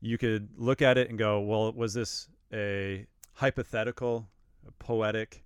you 0.00 0.18
could 0.18 0.48
look 0.56 0.82
at 0.82 0.98
it 0.98 1.08
and 1.08 1.18
go, 1.18 1.40
well, 1.40 1.72
was 1.72 1.94
this 1.94 2.28
a 2.52 3.06
hypothetical, 3.34 4.28
a 4.66 4.72
poetic 4.72 5.44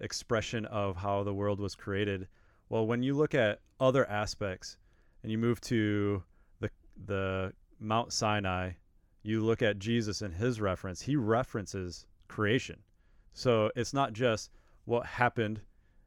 expression 0.00 0.64
of 0.66 0.96
how 0.96 1.22
the 1.22 1.34
world 1.34 1.60
was 1.60 1.74
created? 1.74 2.28
Well, 2.68 2.86
when 2.86 3.02
you 3.02 3.14
look 3.14 3.34
at 3.34 3.60
other 3.80 4.08
aspects 4.08 4.76
and 5.22 5.32
you 5.32 5.38
move 5.38 5.60
to 5.62 6.22
the 6.60 6.70
the 7.06 7.52
Mount 7.80 8.12
Sinai, 8.12 8.72
you 9.22 9.44
look 9.44 9.62
at 9.62 9.78
Jesus 9.78 10.22
and 10.22 10.34
his 10.34 10.60
reference, 10.60 11.02
he 11.02 11.16
references 11.16 12.06
creation. 12.28 12.78
So 13.32 13.70
it's 13.76 13.94
not 13.94 14.12
just 14.12 14.50
what 14.84 15.06
happened 15.06 15.60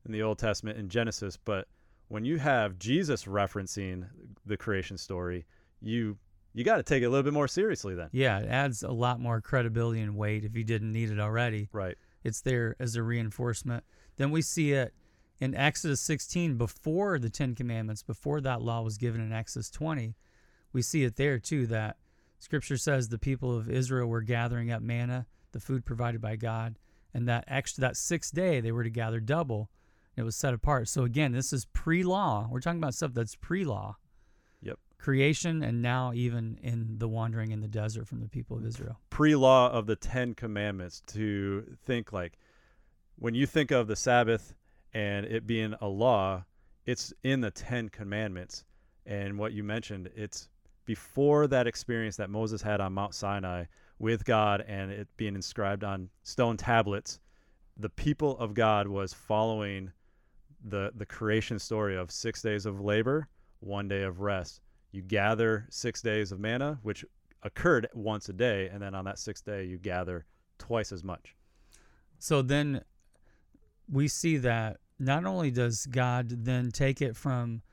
in 0.05 0.11
the 0.11 0.21
Old 0.21 0.39
Testament 0.39 0.77
in 0.77 0.89
Genesis, 0.89 1.37
but 1.37 1.67
when 2.07 2.25
you 2.25 2.37
have 2.37 2.77
Jesus 2.77 3.25
referencing 3.25 4.05
the 4.45 4.57
creation 4.57 4.97
story, 4.97 5.45
you 5.81 6.17
you 6.53 6.65
got 6.65 6.77
to 6.77 6.83
take 6.83 7.01
it 7.01 7.05
a 7.05 7.09
little 7.09 7.23
bit 7.23 7.33
more 7.33 7.47
seriously 7.47 7.95
then. 7.95 8.09
Yeah, 8.11 8.39
it 8.39 8.49
adds 8.49 8.83
a 8.83 8.91
lot 8.91 9.21
more 9.21 9.39
credibility 9.39 10.01
and 10.01 10.17
weight 10.17 10.43
if 10.43 10.55
you 10.57 10.65
didn't 10.65 10.91
need 10.91 11.09
it 11.09 11.19
already. 11.19 11.69
Right. 11.71 11.97
It's 12.23 12.41
there 12.41 12.75
as 12.79 12.95
a 12.95 13.03
reinforcement. 13.03 13.83
Then 14.17 14.31
we 14.31 14.41
see 14.41 14.73
it 14.73 14.93
in 15.39 15.55
Exodus 15.55 15.99
16 16.01 16.55
before 16.55 17.17
the 17.17 17.29
10 17.29 17.55
commandments, 17.55 18.03
before 18.03 18.41
that 18.41 18.61
law 18.61 18.81
was 18.81 18.97
given 18.97 19.21
in 19.21 19.33
Exodus 19.33 19.69
20. 19.71 20.15
We 20.71 20.81
see 20.81 21.03
it 21.03 21.15
there 21.15 21.39
too 21.39 21.65
that 21.67 21.97
scripture 22.39 22.77
says 22.77 23.09
the 23.09 23.17
people 23.17 23.57
of 23.57 23.69
Israel 23.69 24.07
were 24.07 24.21
gathering 24.21 24.71
up 24.71 24.81
manna, 24.81 25.25
the 25.51 25.59
food 25.59 25.85
provided 25.85 26.21
by 26.21 26.35
God, 26.35 26.77
and 27.13 27.27
that 27.27 27.43
extra 27.47 27.81
that 27.81 27.97
sixth 27.97 28.33
day 28.33 28.61
they 28.61 28.71
were 28.71 28.83
to 28.83 28.89
gather 28.89 29.19
double. 29.19 29.69
It 30.15 30.23
was 30.23 30.35
set 30.35 30.53
apart. 30.53 30.87
So 30.89 31.03
again, 31.03 31.31
this 31.31 31.51
is 31.51 31.65
pre-law. 31.65 32.47
We're 32.51 32.59
talking 32.59 32.79
about 32.79 32.93
stuff 32.93 33.13
that's 33.13 33.35
pre-law. 33.35 33.97
Creation 35.01 35.63
and 35.63 35.81
now 35.81 36.13
even 36.13 36.59
in 36.61 36.99
the 36.99 37.07
wandering 37.07 37.49
in 37.51 37.59
the 37.59 37.67
desert 37.67 38.07
from 38.07 38.21
the 38.21 38.29
people 38.29 38.55
of 38.55 38.63
Israel. 38.63 38.99
Pre-law 39.09 39.71
of 39.71 39.87
the 39.87 39.95
10 39.95 40.35
commandments 40.35 41.01
to 41.07 41.65
think 41.83 42.13
like 42.13 42.37
when 43.15 43.33
you 43.33 43.47
think 43.47 43.71
of 43.71 43.87
the 43.87 43.95
Sabbath 43.95 44.53
and 44.93 45.25
it 45.25 45.47
being 45.47 45.73
a 45.81 45.87
law, 45.87 46.45
it's 46.85 47.13
in 47.23 47.41
the 47.41 47.49
10 47.49 47.89
commandments. 47.89 48.63
And 49.07 49.39
what 49.39 49.53
you 49.53 49.63
mentioned, 49.63 50.11
it's 50.15 50.49
before 50.85 51.47
that 51.47 51.65
experience 51.65 52.15
that 52.17 52.29
Moses 52.29 52.61
had 52.61 52.79
on 52.79 52.93
Mount 52.93 53.15
Sinai 53.15 53.65
with 53.97 54.23
God 54.23 54.63
and 54.67 54.91
it 54.91 55.07
being 55.17 55.33
inscribed 55.33 55.83
on 55.83 56.09
stone 56.21 56.57
tablets, 56.57 57.19
the 57.75 57.89
people 57.89 58.37
of 58.37 58.53
God 58.53 58.87
was 58.87 59.13
following 59.13 59.91
the 60.63 60.91
the 60.95 61.07
creation 61.07 61.57
story 61.57 61.97
of 61.97 62.11
6 62.11 62.41
days 62.43 62.67
of 62.67 62.79
labor, 62.79 63.27
1 63.61 63.87
day 63.87 64.03
of 64.03 64.19
rest. 64.21 64.61
You 64.91 65.01
gather 65.01 65.67
6 65.69 66.01
days 66.01 66.31
of 66.31 66.39
manna 66.39 66.79
which 66.83 67.05
occurred 67.43 67.87
once 67.93 68.29
a 68.29 68.33
day 68.33 68.69
and 68.69 68.81
then 68.81 68.93
on 68.93 69.05
that 69.05 69.15
6th 69.15 69.43
day 69.43 69.65
you 69.65 69.77
gather 69.77 70.25
twice 70.57 70.91
as 70.91 71.03
much. 71.03 71.35
So 72.19 72.41
then 72.41 72.83
we 73.89 74.07
see 74.07 74.37
that 74.37 74.77
not 74.99 75.25
only 75.25 75.49
does 75.49 75.87
God 75.87 76.45
then 76.45 76.71
take 76.71 77.01
it 77.01 77.15
from 77.15 77.63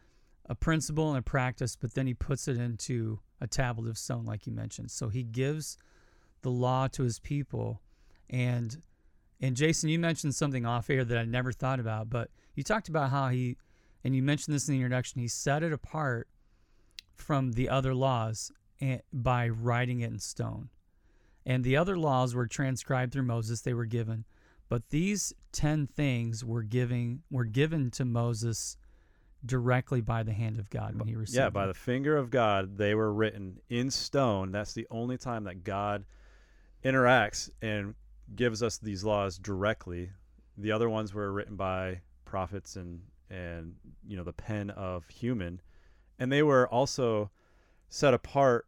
a 0.47 0.55
principle 0.55 1.11
and 1.11 1.19
a 1.19 1.23
practice, 1.23 1.77
but 1.77 1.95
then 1.95 2.07
he 2.07 2.15
puts 2.15 2.49
it 2.49 2.57
into 2.57 3.21
a 3.41 3.47
tablet 3.47 3.91
of 3.91 3.99
stone, 3.99 4.25
like 4.25 4.47
you 4.47 4.53
mentioned. 4.53 4.91
So 4.91 5.11
he 5.11 5.23
gives 5.23 5.77
the 6.41 6.51
law 6.51 6.89
to 6.89 7.03
his 7.03 7.19
people. 7.19 7.83
And 8.31 8.83
and 9.41 9.55
Jason, 9.55 9.89
you 9.91 9.99
mentioned 9.99 10.35
something 10.35 10.67
off 10.67 10.91
air 10.91 11.05
that 11.05 11.19
I 11.19 11.25
never 11.25 11.53
thought 11.53 11.79
about, 11.79 12.11
but 12.11 12.31
you 12.55 12.63
talked 12.63 12.89
about 12.89 13.11
how 13.11 13.29
he 13.29 13.57
and 14.03 14.17
you 14.17 14.23
mentioned 14.23 14.55
this 14.55 14.69
in 14.69 14.73
the 14.73 14.81
introduction, 14.81 15.21
he 15.21 15.29
set 15.29 15.63
it 15.63 15.73
apart 15.73 16.29
from 17.19 17.53
the 17.53 17.69
other 17.69 17.95
laws 17.95 18.51
eh, 18.81 18.99
by 19.13 19.49
writing 19.49 20.01
it 20.01 20.11
in 20.11 20.19
stone. 20.19 20.71
And 21.45 21.65
the 21.65 21.77
other 21.77 21.97
laws 21.97 22.35
were 22.35 22.47
transcribed 22.47 23.13
through 23.13 23.23
Moses, 23.25 23.61
they 23.61 23.75
were 23.75 23.87
given. 23.87 24.25
But 24.69 24.91
these 24.91 25.33
10 25.53 25.87
things 25.87 26.45
were 26.45 26.63
giving 26.63 27.23
were 27.31 27.45
given 27.47 27.91
to 27.93 28.05
Moses 28.05 28.77
directly 29.45 30.01
by 30.01 30.23
the 30.23 30.33
hand 30.33 30.59
of 30.59 30.69
God 30.69 30.99
when 30.99 31.09
he 31.09 31.17
received 31.17 31.39
Yeah, 31.39 31.49
by 31.49 31.63
them. 31.63 31.69
the 31.71 31.79
finger 31.79 32.17
of 32.17 32.31
God, 32.31 32.77
they 32.77 32.95
were 32.95 33.13
written 33.13 33.61
in 33.71 33.91
stone. 33.91 34.53
That's 34.53 34.75
the 34.75 34.87
only 34.91 35.17
time 35.17 35.45
that 35.45 35.65
God 35.65 36.05
interacts 36.85 37.49
and 37.63 37.95
gives 38.35 38.63
us 38.63 38.79
these 38.79 39.05
laws 39.05 39.39
directly. 39.39 40.11
The 40.59 40.73
other 40.73 40.91
ones 40.91 41.15
were 41.15 41.33
written 41.33 41.57
by 41.57 42.01
prophets 42.25 42.77
and 42.77 43.01
and 43.31 43.75
you 44.07 44.17
know 44.17 44.25
the 44.25 44.33
pen 44.33 44.71
of 44.71 45.07
human, 45.09 45.61
and 46.19 46.31
they 46.33 46.43
were 46.43 46.69
also 46.69 47.31
set 47.89 48.15
apart. 48.15 48.67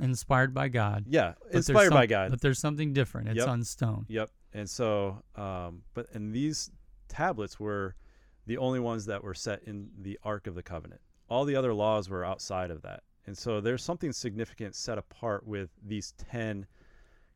inspired 0.00 0.54
by 0.54 0.68
God. 0.68 1.04
Yeah, 1.08 1.34
inspired 1.50 1.90
by 1.90 2.06
God. 2.06 2.30
But 2.30 2.40
there's 2.40 2.60
something 2.60 2.92
different. 2.92 3.28
It's 3.30 3.38
Yep. 3.38 3.48
on 3.48 3.64
stone. 3.64 4.06
Yep. 4.08 4.30
And 4.52 4.70
so, 4.70 5.22
um, 5.34 5.82
but 5.94 6.08
and 6.14 6.32
these 6.32 6.70
tablets 7.08 7.58
were 7.58 7.96
the 8.46 8.58
only 8.58 8.78
ones 8.80 9.06
that 9.06 9.22
were 9.24 9.34
set 9.34 9.62
in 9.64 9.90
the 9.98 10.18
Ark 10.22 10.46
of 10.46 10.54
the 10.54 10.62
Covenant. 10.62 11.00
All 11.28 11.44
the 11.44 11.56
other 11.56 11.74
laws 11.74 12.08
were 12.08 12.24
outside 12.24 12.70
of 12.70 12.82
that. 12.82 13.02
And 13.26 13.36
so 13.36 13.60
there's 13.60 13.82
something 13.84 14.12
significant 14.12 14.74
set 14.74 14.96
apart 14.96 15.46
with 15.46 15.70
these 15.84 16.12
10 16.12 16.66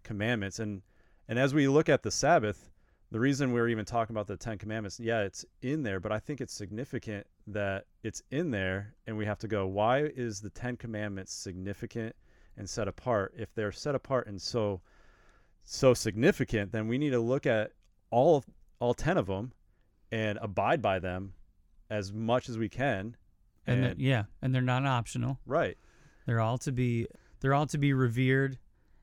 commandments. 0.04 0.58
And 0.58 0.82
and 1.28 1.38
as 1.38 1.52
we 1.54 1.68
look 1.68 1.88
at 1.88 2.02
the 2.02 2.10
Sabbath, 2.10 2.70
the 3.12 3.20
reason 3.20 3.52
we're 3.52 3.68
even 3.68 3.84
talking 3.84 4.14
about 4.14 4.26
the 4.26 4.38
10 4.38 4.56
commandments, 4.56 4.98
yeah, 4.98 5.20
it's 5.20 5.44
in 5.60 5.82
there, 5.82 6.00
but 6.00 6.12
I 6.12 6.18
think 6.18 6.40
it's 6.40 6.54
significant 6.54 7.26
that 7.46 7.84
it's 8.02 8.22
in 8.30 8.50
there 8.50 8.94
and 9.06 9.18
we 9.18 9.26
have 9.26 9.38
to 9.40 9.48
go, 9.48 9.66
why 9.66 10.04
is 10.04 10.40
the 10.40 10.48
10 10.48 10.78
commandments 10.78 11.34
significant 11.34 12.16
and 12.56 12.68
set 12.68 12.88
apart? 12.88 13.34
If 13.36 13.54
they're 13.54 13.70
set 13.70 13.94
apart 13.94 14.28
and 14.28 14.40
so 14.40 14.80
so 15.62 15.94
significant, 15.94 16.72
then 16.72 16.88
we 16.88 16.96
need 16.98 17.10
to 17.10 17.20
look 17.20 17.46
at 17.46 17.72
all 18.10 18.36
of, 18.36 18.46
all 18.80 18.94
10 18.94 19.18
of 19.18 19.26
them 19.26 19.52
and 20.10 20.38
abide 20.40 20.80
by 20.80 20.98
them 20.98 21.34
as 21.90 22.12
much 22.12 22.48
as 22.48 22.58
we 22.58 22.68
can. 22.68 23.16
And, 23.66 23.84
And, 23.84 24.00
yeah, 24.00 24.24
and 24.40 24.54
they're 24.54 24.62
not 24.62 24.86
optional. 24.86 25.38
right. 25.46 25.76
They're 26.24 26.40
all 26.40 26.58
to 26.58 26.72
be 26.72 27.08
they're 27.40 27.52
all 27.52 27.66
to 27.66 27.78
be 27.78 27.92
revered 27.92 28.58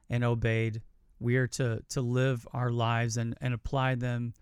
and 0.09 0.23
obeyed. 0.23 0.81
We 1.19 1.37
are 1.37 1.47
to 1.47 1.83
to 1.89 2.01
live 2.01 2.47
our 2.53 2.71
lives 2.71 3.17
and 3.17 3.35
and 3.41 3.53
apply 3.53 3.95
them 3.95 4.33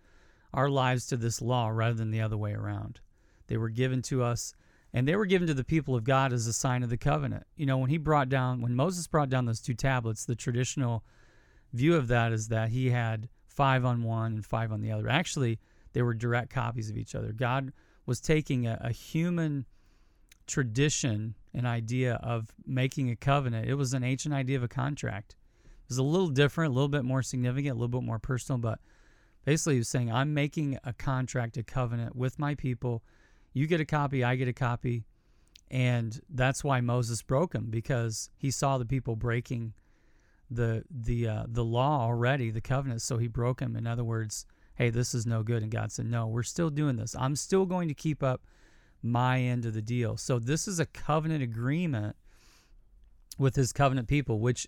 our 0.54 0.70
lives 0.70 1.08
to 1.08 1.18
this 1.18 1.42
law 1.42 1.70
rather 1.70 1.96
than 1.96 2.12
the 2.12 2.22
other 2.22 2.38
way 2.38 2.54
around. 2.54 3.00
They 3.48 3.58
were 3.58 3.70
given 3.70 4.02
to 4.04 4.24
us 4.24 4.54
and 4.94 5.08
they 5.08 5.16
were 5.16 5.26
given 5.26 5.48
to 5.48 5.54
the 5.54 5.64
people 5.64 5.96
of 5.96 6.04
God 6.04 6.34
as 6.34 6.48
a 6.48 6.54
sign 6.54 6.84
of 6.84 6.90
the 6.90 6.98
covenant. 6.98 7.46
You 7.56 7.66
know, 7.66 7.78
when 7.78 7.90
he 7.90 7.98
brought 7.98 8.30
down 8.30 8.62
when 8.62 8.76
Moses 8.76 9.08
brought 9.08 9.30
down 9.30 9.46
those 9.46 9.62
two 9.62 9.74
tablets, 9.74 10.26
the 10.26 10.36
traditional 10.36 11.04
view 11.74 11.96
of 11.96 12.08
that 12.08 12.32
is 12.32 12.48
that 12.48 12.70
he 12.70 12.90
had 12.90 13.30
five 13.48 13.86
on 13.86 14.04
one 14.04 14.34
and 14.34 14.46
five 14.46 14.72
on 14.72 14.82
the 14.82 14.92
other. 14.92 15.10
Actually, 15.10 15.60
they 15.94 16.02
were 16.02 16.14
direct 16.14 16.52
copies 16.52 16.90
of 16.90 16.98
each 16.98 17.16
other. 17.16 17.34
God 17.34 17.74
was 18.06 18.20
taking 18.22 18.68
a, 18.68 18.80
a 18.82 18.92
human 18.92 19.66
tradition 20.46 21.36
an 21.58 21.66
idea 21.66 22.14
of 22.22 22.54
making 22.66 23.10
a 23.10 23.16
covenant. 23.16 23.68
It 23.68 23.74
was 23.74 23.94
an 23.94 24.04
ancient 24.04 24.34
idea 24.34 24.58
of 24.58 24.64
a 24.64 24.68
contract. 24.68 25.36
Was 25.90 25.98
a 25.98 26.04
little 26.04 26.28
different, 26.30 26.72
a 26.72 26.74
little 26.74 26.90
bit 26.90 27.06
more 27.06 27.22
significant, 27.22 27.72
a 27.72 27.80
little 27.80 27.88
bit 27.88 28.04
more 28.04 28.20
personal, 28.20 28.60
but 28.60 28.80
basically 29.46 29.76
he 29.76 29.80
was 29.80 29.88
saying, 29.88 30.12
I'm 30.12 30.34
making 30.34 30.78
a 30.84 30.92
contract, 30.92 31.56
a 31.58 31.64
covenant 31.64 32.16
with 32.16 32.38
my 32.38 32.56
people. 32.56 33.04
You 33.54 33.68
get 33.68 33.80
a 33.80 33.86
copy, 33.86 34.24
I 34.24 34.36
get 34.36 34.50
a 34.50 34.54
copy. 34.54 35.06
And 35.72 36.20
that's 36.30 36.64
why 36.64 36.82
Moses 36.82 37.22
broke 37.22 37.54
them 37.54 37.68
because 37.70 38.30
he 38.38 38.52
saw 38.52 38.78
the 38.78 38.86
people 38.86 39.16
breaking 39.16 39.74
the 40.50 40.84
the 40.90 41.28
uh, 41.28 41.44
the 41.48 41.64
law 41.64 42.02
already, 42.02 42.52
the 42.52 42.62
covenant. 42.62 43.02
So 43.02 43.18
he 43.18 43.28
broke 43.28 43.60
them. 43.60 43.76
In 43.76 43.86
other 43.86 44.04
words, 44.04 44.46
hey, 44.76 44.90
this 44.90 45.14
is 45.14 45.26
no 45.26 45.44
good. 45.44 45.64
And 45.64 45.72
God 45.72 45.92
said, 45.92 46.06
no, 46.06 46.28
we're 46.28 46.44
still 46.44 46.70
doing 46.70 46.96
this. 46.96 47.16
I'm 47.18 47.36
still 47.36 47.66
going 47.66 47.88
to 47.88 47.94
keep 47.94 48.24
up 48.24 48.42
my 49.02 49.40
end 49.40 49.66
of 49.66 49.74
the 49.74 49.82
deal. 49.82 50.18
So 50.18 50.40
this 50.40 50.68
is 50.68 50.80
a 50.80 50.86
covenant 50.86 51.44
agreement 51.44 52.16
with 53.38 53.56
his 53.56 53.74
covenant 53.74 54.08
people, 54.08 54.40
which 54.40 54.68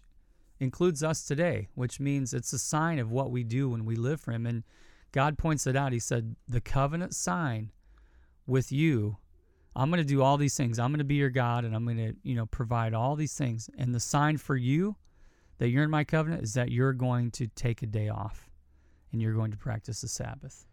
includes 0.60 1.04
us 1.04 1.24
today, 1.24 1.70
which 1.76 2.00
means 2.00 2.34
it's 2.34 2.54
a 2.54 2.60
sign 2.60 3.00
of 3.00 3.12
what 3.12 3.32
we 3.32 3.44
do 3.44 3.70
when 3.70 3.86
we 3.86 3.96
live 3.96 4.20
for 4.20 4.32
him. 4.32 4.46
And 4.46 4.64
God 5.12 5.38
points 5.38 5.66
it 5.66 5.76
out. 5.76 5.94
He 5.94 6.00
said, 6.00 6.36
The 6.48 6.62
covenant 6.62 7.16
sign 7.16 7.72
with 8.46 8.72
you, 8.72 9.18
I'm 9.76 9.90
going 9.90 10.02
to 10.02 10.08
do 10.08 10.22
all 10.22 10.38
these 10.38 10.58
things. 10.58 10.80
I'm 10.80 10.92
going 10.92 11.00
to 11.00 11.06
be 11.06 11.16
your 11.16 11.30
God 11.30 11.64
and 11.64 11.76
I'm 11.76 11.86
going 11.86 11.98
to, 11.98 12.14
you 12.24 12.36
know, 12.36 12.46
provide 12.46 12.94
all 12.94 13.16
these 13.16 13.36
things. 13.36 13.70
And 13.78 13.94
the 13.94 14.00
sign 14.00 14.38
for 14.38 14.56
you 14.56 14.96
that 15.60 15.70
you're 15.70 15.84
in 15.84 15.90
my 15.90 16.04
covenant 16.04 16.44
is 16.44 16.54
that 16.54 16.72
you're 16.72 16.94
going 16.94 17.32
to 17.32 17.48
take 17.48 17.82
a 17.82 17.88
day 17.88 18.10
off 18.10 18.50
and 19.12 19.22
you're 19.22 19.34
going 19.34 19.52
to 19.52 19.58
practice 19.58 20.02
the 20.02 20.08
Sabbath. 20.08 20.66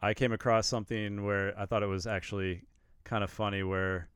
I 0.00 0.14
came 0.14 0.32
across 0.32 0.66
something 0.66 1.24
where 1.24 1.58
I 1.58 1.66
thought 1.66 1.82
it 1.82 1.86
was 1.86 2.06
actually 2.06 2.62
kind 3.04 3.22
of 3.22 3.30
funny 3.30 3.62
where 3.62 4.08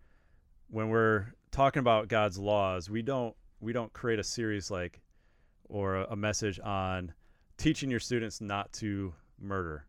when 0.68 0.88
we're 0.88 1.26
talking 1.52 1.80
about 1.80 2.08
God's 2.08 2.38
laws, 2.38 2.90
we 2.90 3.02
don't 3.02 3.37
we 3.61 3.73
don't 3.73 3.93
create 3.93 4.19
a 4.19 4.25
series 4.25 4.71
like 4.71 5.01
or 5.69 5.97
a, 5.97 6.17
message 6.17 6.61
on 6.61 7.13
teaching 7.57 7.91
your 7.91 8.01
students 8.01 8.41
not 8.41 8.73
to 8.73 9.13
murder. 9.41 9.85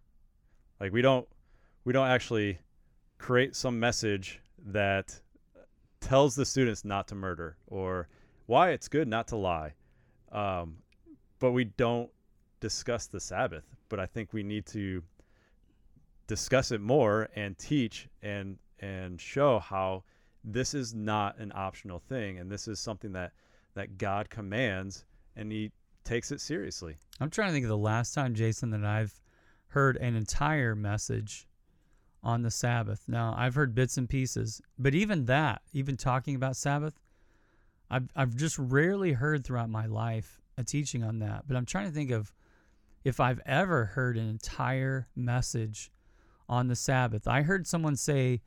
Like 0.80 0.92
we 0.92 1.02
don't 1.02 1.28
we 1.84 1.94
don't 1.94 2.08
actually 2.08 2.60
create 3.18 3.56
some 3.56 3.80
message 3.80 4.42
that 4.68 5.20
tells 6.00 6.36
the 6.36 6.46
students 6.46 6.84
not 6.86 7.08
to 7.08 7.16
murder 7.16 7.58
or 7.68 8.08
why 8.46 8.72
it's 8.72 8.88
good 8.88 9.08
not 9.08 9.28
to 9.28 9.36
lie. 9.36 9.74
Um, 10.32 10.78
but 11.40 11.52
we 11.52 11.66
don't 11.66 12.10
discuss 12.60 13.08
the 13.08 13.20
Sabbath. 13.20 13.64
But 13.90 14.00
I 14.00 14.06
think 14.06 14.34
we 14.34 14.44
need 14.44 14.66
to 14.68 15.04
discuss 16.28 16.72
it 16.72 16.82
more 16.82 17.30
and 17.36 17.58
teach 17.58 18.08
and 18.22 18.58
and 18.80 19.20
show 19.20 19.60
how 19.60 20.04
this 20.44 20.74
is 20.74 20.94
not 20.94 21.38
an 21.40 21.52
optional 21.56 22.00
thing 22.00 22.38
and 22.38 22.52
this 22.52 22.68
is 22.68 22.80
something 22.80 23.12
that 23.14 23.32
that 23.78 23.98
God 23.98 24.30
commands 24.30 25.06
and 25.36 25.52
he 25.52 25.72
takes 26.04 26.32
it 26.32 26.42
seriously. 26.42 26.96
I'm 27.20 27.30
trying 27.30 27.50
to 27.50 27.54
think 27.54 27.66
of 27.66 27.70
the 27.70 27.78
last 27.78 28.14
time, 28.14 28.34
Jason, 28.34 28.72
that 28.72 28.84
I've 28.84 29.20
heard 29.70 29.98
an 29.98 30.16
entire 30.16 30.76
message 30.76 31.48
on 32.24 32.42
the 32.42 32.52
Sabbath. 32.52 33.04
Now, 33.08 33.36
I've 33.38 33.56
heard 33.56 33.76
bits 33.76 33.98
and 33.98 34.10
pieces, 34.10 34.62
but 34.78 34.96
even 34.96 35.26
that, 35.26 35.62
even 35.74 35.98
talking 35.98 36.36
about 36.36 36.56
Sabbath, 36.56 37.00
I've 37.90 38.10
I've 38.16 38.36
just 38.36 38.58
rarely 38.58 39.14
heard 39.14 39.46
throughout 39.46 39.70
my 39.70 39.86
life 39.86 40.42
a 40.58 40.64
teaching 40.64 41.04
on 41.04 41.20
that. 41.20 41.48
But 41.48 41.56
I'm 41.56 41.66
trying 41.66 41.88
to 41.88 41.94
think 41.94 42.12
of 42.12 42.34
if 43.04 43.20
I've 43.20 43.40
ever 43.46 43.86
heard 43.86 44.18
an 44.18 44.28
entire 44.28 45.08
message 45.16 45.92
on 46.50 46.68
the 46.68 46.76
Sabbath. 46.76 47.28
I 47.28 47.44
heard 47.44 47.68
someone 47.68 47.96
say 47.96 48.42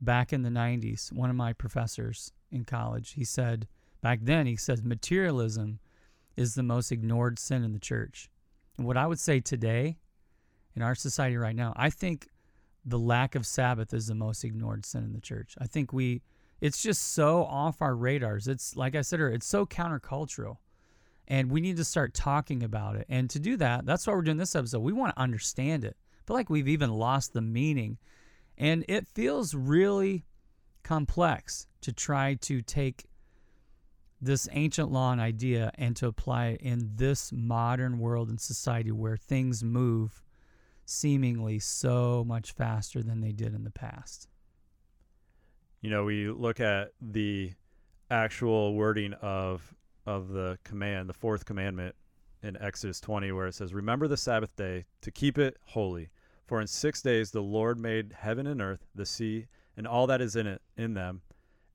back 0.00 0.32
in 0.32 0.42
the 0.42 0.50
90s, 0.50 1.12
one 1.12 1.30
of 1.30 1.36
my 1.36 1.52
professors 1.52 2.32
in 2.50 2.64
college, 2.64 3.12
he 3.12 3.24
said 3.24 3.66
back 4.00 4.20
then 4.22 4.46
he 4.46 4.56
said 4.56 4.84
materialism 4.84 5.78
is 6.36 6.54
the 6.54 6.62
most 6.62 6.92
ignored 6.92 7.38
sin 7.38 7.64
in 7.64 7.72
the 7.72 7.78
church. 7.78 8.30
And 8.76 8.86
what 8.86 8.96
I 8.96 9.06
would 9.06 9.18
say 9.18 9.40
today 9.40 9.98
in 10.74 10.82
our 10.82 10.94
society 10.94 11.36
right 11.36 11.56
now, 11.56 11.72
I 11.76 11.90
think 11.90 12.28
the 12.84 12.98
lack 12.98 13.34
of 13.34 13.46
Sabbath 13.46 13.92
is 13.92 14.06
the 14.06 14.14
most 14.14 14.44
ignored 14.44 14.86
sin 14.86 15.04
in 15.04 15.12
the 15.12 15.20
church. 15.20 15.54
I 15.60 15.66
think 15.66 15.92
we 15.92 16.22
it's 16.60 16.82
just 16.82 17.12
so 17.12 17.44
off 17.44 17.80
our 17.80 17.94
radars. 17.94 18.48
It's 18.48 18.76
like 18.76 18.96
I 18.96 19.02
said 19.02 19.20
earlier, 19.20 19.34
it's 19.34 19.46
so 19.46 19.66
countercultural. 19.66 20.58
And 21.28 21.50
we 21.50 21.60
need 21.60 21.76
to 21.76 21.84
start 21.84 22.14
talking 22.14 22.62
about 22.62 22.96
it. 22.96 23.06
And 23.08 23.28
to 23.30 23.38
do 23.38 23.56
that, 23.58 23.84
that's 23.84 24.06
why 24.06 24.14
we're 24.14 24.22
doing 24.22 24.38
this 24.38 24.56
episode. 24.56 24.80
We 24.80 24.94
want 24.94 25.14
to 25.14 25.22
understand 25.22 25.84
it. 25.84 25.96
But 26.26 26.34
like 26.34 26.50
we've 26.50 26.68
even 26.68 26.90
lost 26.90 27.32
the 27.32 27.42
meaning. 27.42 27.98
And 28.56 28.84
it 28.88 29.06
feels 29.06 29.54
really 29.54 30.24
complex 30.82 31.66
to 31.82 31.92
try 31.92 32.34
to 32.34 32.62
take 32.62 33.04
this 34.20 34.48
ancient 34.52 34.90
law 34.90 35.12
and 35.12 35.20
idea 35.20 35.70
and 35.76 35.94
to 35.96 36.06
apply 36.06 36.48
it 36.48 36.60
in 36.60 36.90
this 36.96 37.32
modern 37.32 37.98
world 37.98 38.28
and 38.28 38.40
society 38.40 38.90
where 38.90 39.16
things 39.16 39.62
move 39.62 40.22
seemingly 40.84 41.58
so 41.58 42.24
much 42.26 42.52
faster 42.52 43.02
than 43.02 43.20
they 43.20 43.32
did 43.32 43.54
in 43.54 43.64
the 43.64 43.70
past. 43.70 44.28
You 45.80 45.90
know, 45.90 46.04
we 46.04 46.28
look 46.28 46.58
at 46.58 46.92
the 47.00 47.52
actual 48.10 48.74
wording 48.74 49.12
of 49.14 49.74
of 50.06 50.28
the 50.28 50.58
command, 50.64 51.08
the 51.08 51.14
fourth 51.14 51.44
commandment 51.44 51.94
in 52.42 52.56
Exodus 52.56 52.98
20 53.00 53.30
where 53.32 53.46
it 53.46 53.54
says, 53.54 53.74
"Remember 53.74 54.08
the 54.08 54.16
Sabbath 54.16 54.56
day 54.56 54.86
to 55.02 55.10
keep 55.10 55.36
it 55.36 55.58
holy, 55.66 56.10
for 56.46 56.60
in 56.60 56.66
6 56.66 57.02
days 57.02 57.30
the 57.30 57.42
Lord 57.42 57.78
made 57.78 58.14
heaven 58.14 58.46
and 58.46 58.62
earth, 58.62 58.86
the 58.94 59.04
sea, 59.04 59.48
and 59.76 59.86
all 59.86 60.06
that 60.06 60.22
is 60.22 60.34
in 60.34 60.46
it 60.46 60.62
in 60.76 60.94
them, 60.94 61.20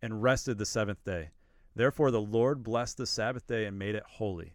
and 0.01 0.23
rested 0.23 0.57
the 0.57 0.65
seventh 0.65 1.03
day." 1.03 1.29
Therefore, 1.75 2.11
the 2.11 2.21
Lord 2.21 2.63
blessed 2.63 2.97
the 2.97 3.05
Sabbath 3.05 3.47
day 3.47 3.65
and 3.65 3.77
made 3.79 3.95
it 3.95 4.03
holy. 4.07 4.53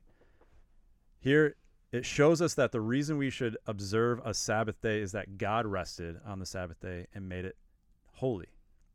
Here, 1.18 1.56
it 1.90 2.04
shows 2.04 2.40
us 2.42 2.54
that 2.54 2.70
the 2.70 2.80
reason 2.80 3.18
we 3.18 3.30
should 3.30 3.56
observe 3.66 4.20
a 4.24 4.34
Sabbath 4.34 4.80
day 4.80 5.00
is 5.00 5.12
that 5.12 5.38
God 5.38 5.66
rested 5.66 6.20
on 6.24 6.38
the 6.38 6.46
Sabbath 6.46 6.80
day 6.80 7.06
and 7.14 7.28
made 7.28 7.44
it 7.44 7.56
holy. 8.12 8.48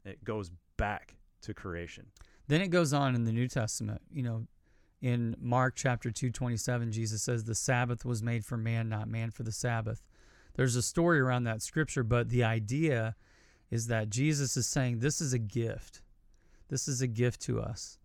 It 0.05 0.23
goes 0.23 0.51
back 0.77 1.15
to 1.41 1.53
creation. 1.53 2.07
Then 2.47 2.61
it 2.61 2.69
goes 2.69 2.93
on 2.93 3.15
in 3.15 3.23
the 3.25 3.31
New 3.31 3.47
Testament. 3.47 4.01
You 4.11 4.23
know, 4.23 4.47
in 5.01 5.35
Mark 5.39 5.75
chapter 5.75 6.11
2, 6.11 6.31
27, 6.31 6.91
Jesus 6.91 7.21
says, 7.21 7.43
The 7.43 7.55
Sabbath 7.55 8.05
was 8.05 8.23
made 8.23 8.45
for 8.45 8.57
man, 8.57 8.89
not 8.89 9.07
man 9.07 9.31
for 9.31 9.43
the 9.43 9.51
Sabbath. 9.51 10.03
There's 10.55 10.75
a 10.75 10.81
story 10.81 11.19
around 11.19 11.45
that 11.45 11.61
scripture, 11.61 12.03
but 12.03 12.29
the 12.29 12.43
idea 12.43 13.15
is 13.71 13.87
that 13.87 14.09
Jesus 14.09 14.55
is 14.55 14.67
saying 14.67 14.99
this 14.99 15.19
is 15.19 15.33
a 15.33 15.39
gift. 15.39 16.01
This 16.69 16.87
is 16.87 17.01
a 17.01 17.07
gift 17.07 17.41
to 17.41 17.59
us. 17.59 17.97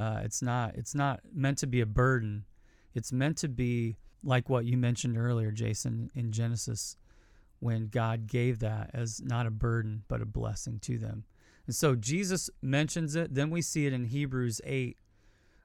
Uh, 0.00 0.22
it's 0.24 0.40
not. 0.40 0.74
It's 0.76 0.94
not 0.94 1.20
meant 1.30 1.58
to 1.58 1.66
be 1.66 1.82
a 1.82 1.86
burden. 1.86 2.46
It's 2.94 3.12
meant 3.12 3.36
to 3.38 3.48
be 3.48 3.98
like 4.24 4.48
what 4.48 4.64
you 4.64 4.78
mentioned 4.78 5.18
earlier, 5.18 5.50
Jason, 5.50 6.10
in 6.14 6.32
Genesis, 6.32 6.96
when 7.58 7.88
God 7.88 8.26
gave 8.26 8.60
that 8.60 8.90
as 8.94 9.20
not 9.22 9.46
a 9.46 9.50
burden 9.50 10.04
but 10.08 10.22
a 10.22 10.26
blessing 10.26 10.78
to 10.80 10.96
them. 10.96 11.24
And 11.66 11.76
so 11.76 11.94
Jesus 11.94 12.48
mentions 12.62 13.14
it. 13.14 13.34
Then 13.34 13.50
we 13.50 13.60
see 13.60 13.86
it 13.86 13.92
in 13.92 14.06
Hebrews 14.06 14.62
eight. 14.64 14.96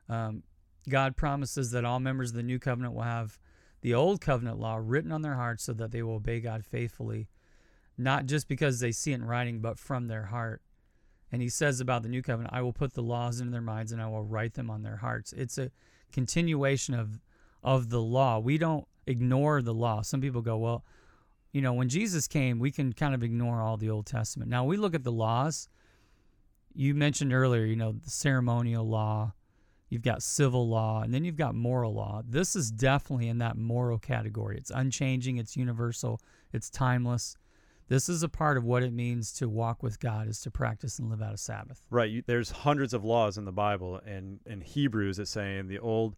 Um, 0.10 0.43
God 0.89 1.15
promises 1.15 1.71
that 1.71 1.86
all 1.86 2.00
members 2.00 2.32
of 2.32 2.36
the 2.36 2.43
new 2.43 2.60
covenant 2.60 2.93
will 2.93 3.04
have 3.04 3.39
the 3.82 3.93
old 3.93 4.19
covenant 4.19 4.60
law 4.60 4.78
written 4.82 5.12
on 5.12 5.21
their 5.21 5.36
hearts 5.36 5.63
so 5.63 5.74
that 5.74 5.91
they 5.91 6.04
will 6.04 6.15
obey 6.15 6.41
God 6.41 6.65
faithfully, 6.65 7.30
not 7.98 8.26
just 8.26 8.48
because 8.48 8.80
they 8.82 8.91
see 8.91 9.13
it 9.13 9.15
in 9.15 9.26
writing, 9.26 9.62
but 9.62 9.80
from 9.80 10.08
their 10.08 10.26
heart. 10.26 10.62
And 11.36 11.41
he 11.41 11.50
says 11.50 11.82
about 11.82 12.02
the 12.02 12.08
new 12.08 12.21
covenant, 12.21 12.54
I 12.54 12.62
will 12.62 12.71
put 12.71 12.93
the 12.93 13.04
laws 13.04 13.41
into 13.41 13.52
their 13.52 13.60
minds 13.60 13.91
and 13.91 14.02
I 14.02 14.08
will 14.08 14.24
write 14.24 14.54
them 14.54 14.69
on 14.69 14.84
their 14.84 14.95
hearts. 14.95 15.34
It's 15.34 15.58
a 15.58 15.69
continuation 16.13 16.93
of 16.93 17.19
of 17.62 17.89
the 17.89 18.02
law. 18.02 18.39
We 18.39 18.58
don't 18.58 18.88
ignore 19.06 19.62
the 19.62 19.74
law. 19.74 20.02
Some 20.02 20.21
people 20.21 20.41
go, 20.41 20.56
well, 20.56 20.86
you 21.52 21.62
know, 21.62 21.74
when 21.74 21.89
Jesus 21.89 22.26
came, 22.26 22.58
we 22.58 22.71
can 22.71 22.93
kind 22.93 23.13
of 23.13 23.21
ignore 23.21 23.62
all 23.62 23.76
the 23.76 23.89
Old 23.89 24.06
Testament. 24.06 24.50
Now 24.50 24.63
we 24.63 24.78
look 24.78 24.95
at 24.95 25.04
the 25.04 25.12
laws. 25.12 25.67
You 26.74 26.95
mentioned 26.95 27.34
earlier, 27.34 27.65
you 27.65 27.76
know, 27.76 27.91
the 27.91 28.10
ceremonial 28.10 28.88
law, 28.88 29.34
you've 29.89 30.04
got 30.04 30.24
civil 30.24 30.69
law, 30.69 31.02
and 31.02 31.13
then 31.13 31.26
you've 31.26 31.36
got 31.36 31.54
moral 31.54 31.93
law. 31.93 32.21
This 32.26 32.56
is 32.56 32.71
definitely 32.71 33.28
in 33.28 33.39
that 33.39 33.58
moral 33.58 34.00
category. 34.00 34.58
It's 34.58 34.71
unchanging, 34.74 35.36
it's 35.36 35.58
universal, 35.58 36.21
it's 36.54 36.69
timeless 36.69 37.36
this 37.88 38.10
is 38.10 38.24
a 38.24 38.30
part 38.30 38.58
of 38.58 38.63
what 38.63 38.84
it 38.84 38.93
means 38.93 39.32
to 39.34 39.48
walk 39.48 39.84
with 39.84 40.00
God 40.00 40.28
is 40.28 40.41
to 40.41 40.52
practice 40.52 40.98
and 40.98 41.10
live 41.10 41.21
out 41.21 41.34
a 41.34 41.38
Sabbath. 41.38 41.86
Right. 41.89 42.10
You, 42.10 42.24
there's 42.26 42.50
hundreds 42.50 42.93
of 42.93 43.04
laws 43.04 43.38
in 43.38 43.45
the 43.45 43.52
Bible, 43.52 44.02
and 44.06 44.39
in 44.45 44.62
Hebrews 44.62 45.19
it's 45.19 45.32
saying 45.32 45.67
the 45.67 45.80
old 45.80 46.15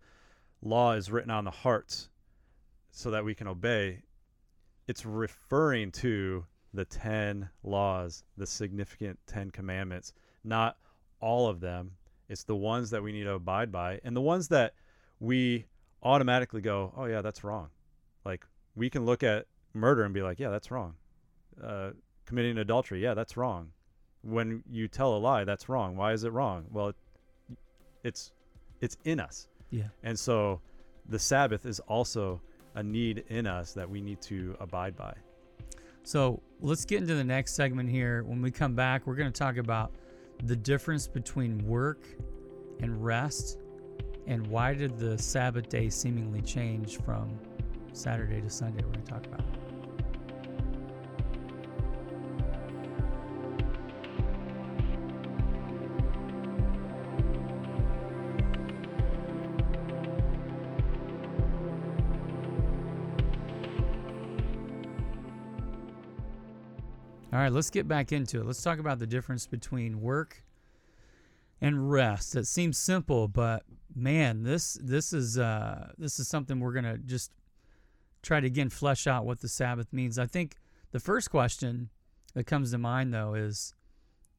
law 0.61 0.93
is 0.93 1.11
written 1.11 1.31
on 1.31 1.43
the 1.43 1.51
hearts 1.51 2.09
so 2.91 3.11
that 3.11 3.25
we 3.25 3.35
can 3.35 3.47
obey. 3.47 4.03
It's 4.87 5.05
referring 5.05 5.91
to 5.93 6.45
the 6.73 6.85
10 6.85 7.49
laws, 7.63 8.23
the 8.37 8.47
significant 8.47 9.19
10 9.27 9.51
commandments, 9.51 10.13
not 10.43 10.77
all 11.19 11.47
of 11.49 11.59
them. 11.59 11.91
It's 12.29 12.43
the 12.43 12.55
ones 12.55 12.91
that 12.91 13.03
we 13.03 13.11
need 13.11 13.23
to 13.23 13.33
abide 13.33 13.71
by 13.71 13.99
and 14.03 14.15
the 14.15 14.21
ones 14.21 14.47
that 14.49 14.73
we 15.19 15.65
automatically 16.03 16.61
go, 16.61 16.93
oh, 16.95 17.05
yeah, 17.05 17.21
that's 17.21 17.43
wrong. 17.43 17.69
Like 18.23 18.45
we 18.75 18.89
can 18.89 19.05
look 19.05 19.23
at 19.23 19.47
murder 19.73 20.03
and 20.03 20.13
be 20.13 20.21
like, 20.21 20.39
yeah, 20.39 20.49
that's 20.49 20.71
wrong 20.71 20.95
uh, 21.63 21.91
committing 22.25 22.57
adultery. 22.57 23.01
Yeah, 23.01 23.13
that's 23.13 23.37
wrong. 23.37 23.71
When 24.21 24.63
you 24.69 24.87
tell 24.87 25.15
a 25.15 25.19
lie, 25.19 25.43
that's 25.43 25.69
wrong. 25.69 25.95
Why 25.95 26.13
is 26.13 26.23
it 26.23 26.31
wrong? 26.31 26.65
Well, 26.71 26.89
it, 26.89 26.95
it's 28.03 28.31
it's 28.81 28.97
in 29.05 29.19
us. 29.19 29.47
Yeah. 29.69 29.83
And 30.03 30.17
so 30.17 30.61
the 31.09 31.19
Sabbath 31.19 31.65
is 31.65 31.79
also 31.81 32.41
a 32.75 32.83
need 32.83 33.23
in 33.29 33.47
us 33.47 33.73
that 33.73 33.89
we 33.89 34.01
need 34.01 34.21
to 34.21 34.55
abide 34.59 34.95
by. 34.95 35.13
So 36.03 36.41
let's 36.61 36.85
get 36.85 37.01
into 37.01 37.15
the 37.15 37.23
next 37.23 37.55
segment 37.55 37.89
here. 37.89 38.23
When 38.23 38.41
we 38.41 38.51
come 38.51 38.75
back, 38.75 39.05
we're 39.05 39.15
going 39.15 39.31
to 39.31 39.37
talk 39.37 39.57
about 39.57 39.91
the 40.43 40.55
difference 40.55 41.07
between 41.07 41.65
work 41.67 42.05
and 42.79 43.03
rest 43.03 43.57
and 44.27 44.45
why 44.47 44.73
did 44.73 44.97
the 44.97 45.17
Sabbath 45.17 45.69
day 45.69 45.89
seemingly 45.89 46.41
change 46.41 47.01
from 47.01 47.37
Saturday 47.93 48.41
to 48.41 48.49
Sunday. 48.49 48.83
We're 48.83 48.91
going 48.91 49.05
to 49.05 49.11
talk 49.11 49.25
about 49.25 49.39
it. 49.39 49.56
All 67.37 67.43
right, 67.43 67.51
let's 67.51 67.69
get 67.69 67.87
back 67.87 68.11
into 68.11 68.39
it. 68.39 68.47
Let's 68.47 68.63
talk 68.63 68.79
about 68.79 68.97
the 68.97 69.05
difference 69.05 69.45
between 69.45 70.01
work 70.01 70.43
and 71.61 71.91
rest. 71.91 72.35
It 72.35 72.47
seems 72.47 72.79
simple, 72.79 73.27
but 73.27 73.61
man, 73.95 74.41
this 74.41 74.73
this 74.81 75.13
is 75.13 75.37
uh, 75.37 75.91
this 75.99 76.17
is 76.17 76.27
something 76.27 76.59
we're 76.59 76.73
gonna 76.73 76.97
just 76.97 77.31
try 78.23 78.39
to 78.39 78.47
again 78.47 78.69
flesh 78.69 79.05
out 79.05 79.23
what 79.23 79.41
the 79.41 79.47
Sabbath 79.47 79.93
means. 79.93 80.17
I 80.17 80.25
think 80.25 80.55
the 80.89 80.99
first 80.99 81.29
question 81.29 81.91
that 82.33 82.45
comes 82.45 82.71
to 82.71 82.79
mind 82.79 83.13
though 83.13 83.35
is 83.35 83.75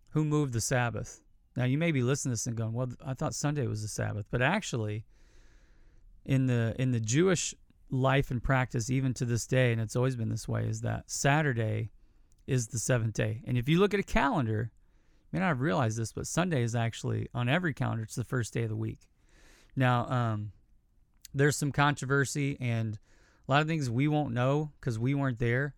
who 0.08 0.24
moved 0.24 0.52
the 0.52 0.60
Sabbath? 0.60 1.20
Now 1.56 1.66
you 1.66 1.78
may 1.78 1.92
be 1.92 2.02
listening 2.02 2.32
to 2.32 2.32
this 2.32 2.48
and 2.48 2.56
going, 2.56 2.72
"Well, 2.72 2.88
I 3.06 3.14
thought 3.14 3.32
Sunday 3.32 3.68
was 3.68 3.82
the 3.82 3.86
Sabbath," 3.86 4.26
but 4.28 4.42
actually, 4.42 5.04
in 6.24 6.46
the 6.46 6.74
in 6.80 6.90
the 6.90 6.98
Jewish 6.98 7.54
life 7.90 8.32
and 8.32 8.42
practice, 8.42 8.90
even 8.90 9.14
to 9.14 9.24
this 9.24 9.46
day, 9.46 9.70
and 9.70 9.80
it's 9.80 9.94
always 9.94 10.16
been 10.16 10.30
this 10.30 10.48
way, 10.48 10.66
is 10.66 10.80
that 10.80 11.08
Saturday 11.08 11.92
is 12.48 12.68
the 12.68 12.78
seventh 12.78 13.14
day. 13.14 13.42
And 13.46 13.58
if 13.58 13.68
you 13.68 13.78
look 13.78 13.94
at 13.94 14.00
a 14.00 14.04
calendar, 14.04 14.70
you 14.72 15.36
may 15.36 15.40
not 15.40 15.48
have 15.48 15.60
realized 15.60 15.98
this, 15.98 16.12
but 16.12 16.26
Sunday 16.26 16.62
is 16.62 16.74
actually 16.74 17.28
on 17.34 17.48
every 17.48 17.74
calendar. 17.74 18.02
It's 18.02 18.14
the 18.14 18.24
first 18.24 18.54
day 18.54 18.62
of 18.62 18.70
the 18.70 18.76
week. 18.76 19.00
Now, 19.76 20.08
um, 20.08 20.52
there's 21.34 21.56
some 21.56 21.72
controversy 21.72 22.56
and 22.60 22.98
a 23.46 23.52
lot 23.52 23.60
of 23.60 23.68
things 23.68 23.90
we 23.90 24.08
won't 24.08 24.32
know 24.32 24.72
because 24.80 24.98
we 24.98 25.14
weren't 25.14 25.38
there. 25.38 25.74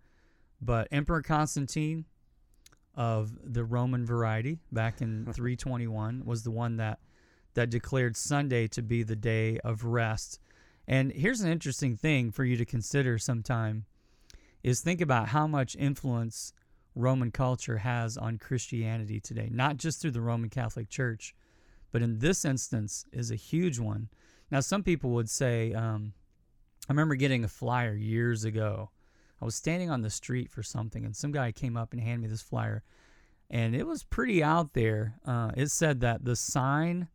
But 0.63 0.89
Emperor 0.93 1.23
Constantine 1.23 2.05
of 2.95 3.33
the 3.43 3.65
Roman 3.65 4.07
variety 4.07 4.59
back 4.71 5.01
in 5.01 5.25
321 5.33 6.23
was 6.25 6.45
the 6.45 6.51
one 6.51 6.77
that 6.77 7.01
that 7.55 7.69
declared 7.69 8.17
Sunday 8.17 8.69
to 8.69 8.81
be 8.81 9.03
the 9.03 9.17
day 9.17 9.59
of 9.65 9.83
rest. 9.83 10.39
And 10.87 11.11
here's 11.11 11.41
an 11.41 11.51
interesting 11.51 11.97
thing 11.97 12.31
for 12.31 12.45
you 12.45 12.57
to 12.57 12.65
consider 12.65 13.19
sometime 13.19 13.87
is 14.63 14.81
think 14.81 15.01
about 15.01 15.29
how 15.29 15.47
much 15.47 15.77
influence 15.77 16.53
Roman 16.95 17.31
culture 17.31 17.79
has 17.79 18.17
on 18.17 18.39
Christianity 18.39 19.21
today, 19.21 19.49
not 19.51 19.77
just 19.77 20.01
through 20.01 20.11
the 20.11 20.21
Roman 20.21 20.51
Catholic 20.51 20.89
Church, 20.89 21.35
but 21.93 22.03
in 22.03 22.19
this 22.19 22.45
instance 22.45 23.05
is 23.13 23.31
a 23.31 23.37
huge 23.37 23.79
one. 23.79 24.09
Now, 24.51 24.61
some 24.61 24.83
people 24.83 25.11
would 25.11 25.31
say, 25.31 25.73
um, 25.73 26.13
I 26.89 26.93
remember 26.93 27.15
getting 27.15 27.45
a 27.45 27.49
flyer 27.49 27.95
years 27.95 28.45
ago. 28.45 28.91
I 29.41 29.45
was 29.45 29.55
standing 29.55 29.91
on 29.91 30.03
the 30.03 30.11
street 30.11 30.51
for 30.51 30.63
something, 30.63 31.05
and 31.05 31.17
some 31.17 31.33
guy 31.33 31.53
came 31.53 31.77
up 31.77 31.93
and 31.93 32.03
handed 32.03 32.23
me 32.23 32.29
this 32.29 32.43
flyer, 32.43 32.83
and 33.49 33.75
it 33.75 33.87
was 33.87 34.03
pretty 34.03 34.43
out 34.43 34.75
there. 34.75 35.15
Uh, 35.25 35.53
it 35.57 35.71
said 35.71 36.01
that 36.01 36.25
the 36.25 36.37
sign, 36.37 37.09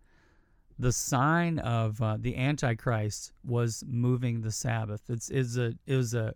the 0.79 0.91
sign 0.91 1.59
of 1.59 2.01
uh, 2.01 2.17
the 2.19 2.35
Antichrist 2.37 3.31
was 3.43 3.83
moving 3.87 4.41
the 4.41 4.51
Sabbath. 4.51 5.03
It's 5.09 5.29
is 5.29 5.57
a 5.57 5.75
it 5.85 5.95
was 5.95 6.13
a 6.13 6.33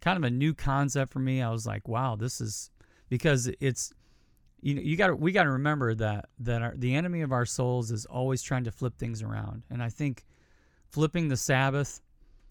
kind 0.00 0.16
of 0.16 0.24
a 0.24 0.30
new 0.30 0.54
concept 0.54 1.12
for 1.12 1.18
me. 1.18 1.42
I 1.42 1.50
was 1.50 1.66
like, 1.66 1.88
wow, 1.88 2.16
this 2.16 2.40
is 2.40 2.70
because 3.08 3.50
it's 3.60 3.92
you 4.60 4.74
know 4.74 4.82
you 4.82 4.96
got 4.96 5.18
we 5.18 5.32
got 5.32 5.44
to 5.44 5.52
remember 5.52 5.94
that 5.94 6.28
that 6.40 6.62
our, 6.62 6.74
the 6.76 6.94
enemy 6.94 7.22
of 7.22 7.32
our 7.32 7.46
souls 7.46 7.90
is 7.90 8.06
always 8.06 8.42
trying 8.42 8.64
to 8.64 8.72
flip 8.72 8.98
things 8.98 9.22
around, 9.22 9.62
and 9.70 9.82
I 9.82 9.88
think 9.88 10.24
flipping 10.90 11.28
the 11.28 11.36
Sabbath 11.36 12.00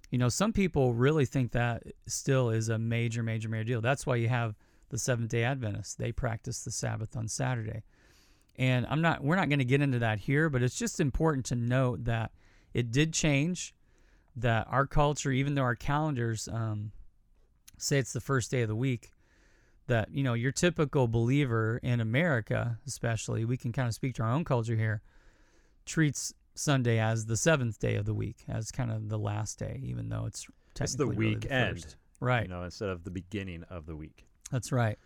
you 0.10 0.18
know, 0.18 0.30
some 0.30 0.54
people 0.54 0.94
really 0.94 1.26
think 1.26 1.52
that 1.52 1.84
still 2.06 2.50
is 2.50 2.70
a 2.70 2.78
major, 2.78 3.24
major, 3.24 3.50
major 3.50 3.64
deal. 3.66 3.82
That's 3.82 4.06
why 4.06 4.16
you 4.16 4.30
have 4.30 4.56
the 4.90 4.98
Seventh 4.98 5.30
Day 5.30 5.44
Adventists. 5.44 5.96
They 5.96 6.12
practice 6.12 6.64
the 6.64 6.72
Sabbath 6.72 7.18
on 7.18 7.28
Saturday, 7.28 7.84
and 8.58 8.88
I'm 8.90 9.02
not. 9.02 9.24
We're 9.24 9.36
not 9.36 9.50
going 9.50 9.60
to 9.60 9.66
get 9.66 9.82
into 9.82 10.00
that 10.00 10.20
here, 10.20 10.50
but 10.50 10.64
it's 10.64 10.78
just 10.78 11.00
important 11.00 11.46
to 11.48 11.56
note 11.56 12.06
that 12.06 12.32
it 12.74 12.92
did 12.92 13.14
change. 13.14 13.74
That 14.38 14.68
our 14.70 14.86
culture, 14.86 15.32
even 15.32 15.56
though 15.56 15.64
our 15.64 15.76
calendars 15.76 16.48
um, 16.48 16.92
say 17.78 17.98
it's 18.00 18.14
the 18.14 18.22
first 18.22 18.52
day 18.52 18.62
of 18.62 18.68
the 18.68 18.76
week, 18.76 19.12
that 19.88 20.10
you 20.12 20.24
know 20.24 20.34
your 20.34 20.52
typical 20.52 21.08
believer 21.08 21.80
in 21.82 22.00
America, 22.00 22.80
especially, 22.86 23.46
we 23.46 23.58
can 23.58 23.72
kind 23.72 23.88
of 23.88 23.94
speak 23.94 24.16
to 24.16 24.24
our 24.24 24.32
own 24.32 24.44
culture 24.44 24.76
here, 24.76 25.02
treats 25.86 26.34
Sunday 26.56 27.00
as 27.00 27.26
the 27.26 27.38
seventh 27.38 27.80
day 27.80 27.96
of 27.96 28.06
the 28.06 28.14
week, 28.14 28.44
as 28.48 28.72
kind 28.72 28.92
of 28.92 29.10
the 29.10 29.20
last 29.20 29.60
day, 29.60 29.80
even 29.84 30.10
though 30.10 30.26
it's 30.26 30.48
it's 30.80 30.96
the 30.96 31.06
technically 31.06 31.26
really 31.26 31.36
weekend, 31.36 31.96
right? 32.20 32.44
You 32.44 32.50
know, 32.50 32.64
instead 32.64 32.90
of 32.90 33.04
the 33.04 33.12
beginning 33.12 33.64
of 33.70 33.86
the 33.86 33.96
week. 33.96 34.26
That's 34.52 34.72
right. 34.72 34.98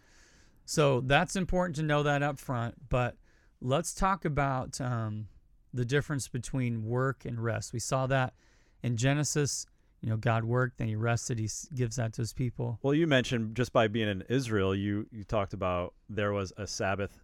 So 0.65 1.01
that's 1.01 1.35
important 1.35 1.75
to 1.77 1.83
know 1.83 2.03
that 2.03 2.23
up 2.23 2.39
front. 2.39 2.75
But 2.89 3.17
let's 3.61 3.93
talk 3.93 4.25
about 4.25 4.79
um, 4.79 5.27
the 5.73 5.85
difference 5.85 6.27
between 6.27 6.85
work 6.85 7.25
and 7.25 7.43
rest. 7.43 7.73
We 7.73 7.79
saw 7.79 8.07
that 8.07 8.33
in 8.81 8.97
Genesis. 8.97 9.65
You 10.01 10.09
know, 10.09 10.17
God 10.17 10.43
worked, 10.43 10.77
then 10.77 10.87
He 10.87 10.95
rested. 10.95 11.37
He 11.37 11.49
gives 11.75 11.97
that 11.97 12.13
to 12.13 12.21
His 12.21 12.33
people. 12.33 12.79
Well, 12.81 12.93
you 12.93 13.07
mentioned 13.07 13.55
just 13.55 13.71
by 13.71 13.87
being 13.87 14.09
in 14.09 14.23
Israel, 14.29 14.75
you 14.75 15.07
you 15.11 15.23
talked 15.23 15.53
about 15.53 15.93
there 16.09 16.33
was 16.33 16.51
a 16.57 16.65
Sabbath 16.65 17.19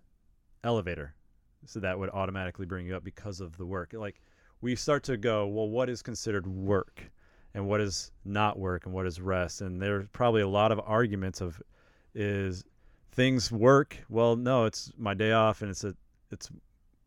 elevator, 0.63 1.15
so 1.65 1.79
that 1.79 1.97
would 1.97 2.09
automatically 2.11 2.65
bring 2.65 2.85
you 2.85 2.95
up 2.95 3.03
because 3.03 3.41
of 3.41 3.57
the 3.57 3.65
work. 3.65 3.93
Like 3.93 4.21
we 4.61 4.75
start 4.75 5.03
to 5.03 5.17
go, 5.17 5.47
well, 5.47 5.67
what 5.67 5.89
is 5.89 6.01
considered 6.01 6.45
work, 6.45 7.03
and 7.55 7.67
what 7.67 7.81
is 7.81 8.11
not 8.25 8.59
work, 8.59 8.85
and 8.85 8.93
what 8.93 9.07
is 9.07 9.19
rest? 9.19 9.61
And 9.61 9.81
there's 9.81 10.07
probably 10.11 10.41
a 10.41 10.47
lot 10.47 10.71
of 10.71 10.79
arguments 10.85 11.41
of 11.41 11.61
is 12.13 12.63
things 13.11 13.51
work? 13.51 13.97
Well, 14.09 14.35
no, 14.35 14.65
it's 14.65 14.91
my 14.97 15.15
day 15.15 15.31
off, 15.31 15.61
and 15.61 15.71
it's 15.71 15.83
a 15.83 15.95
it's 16.31 16.49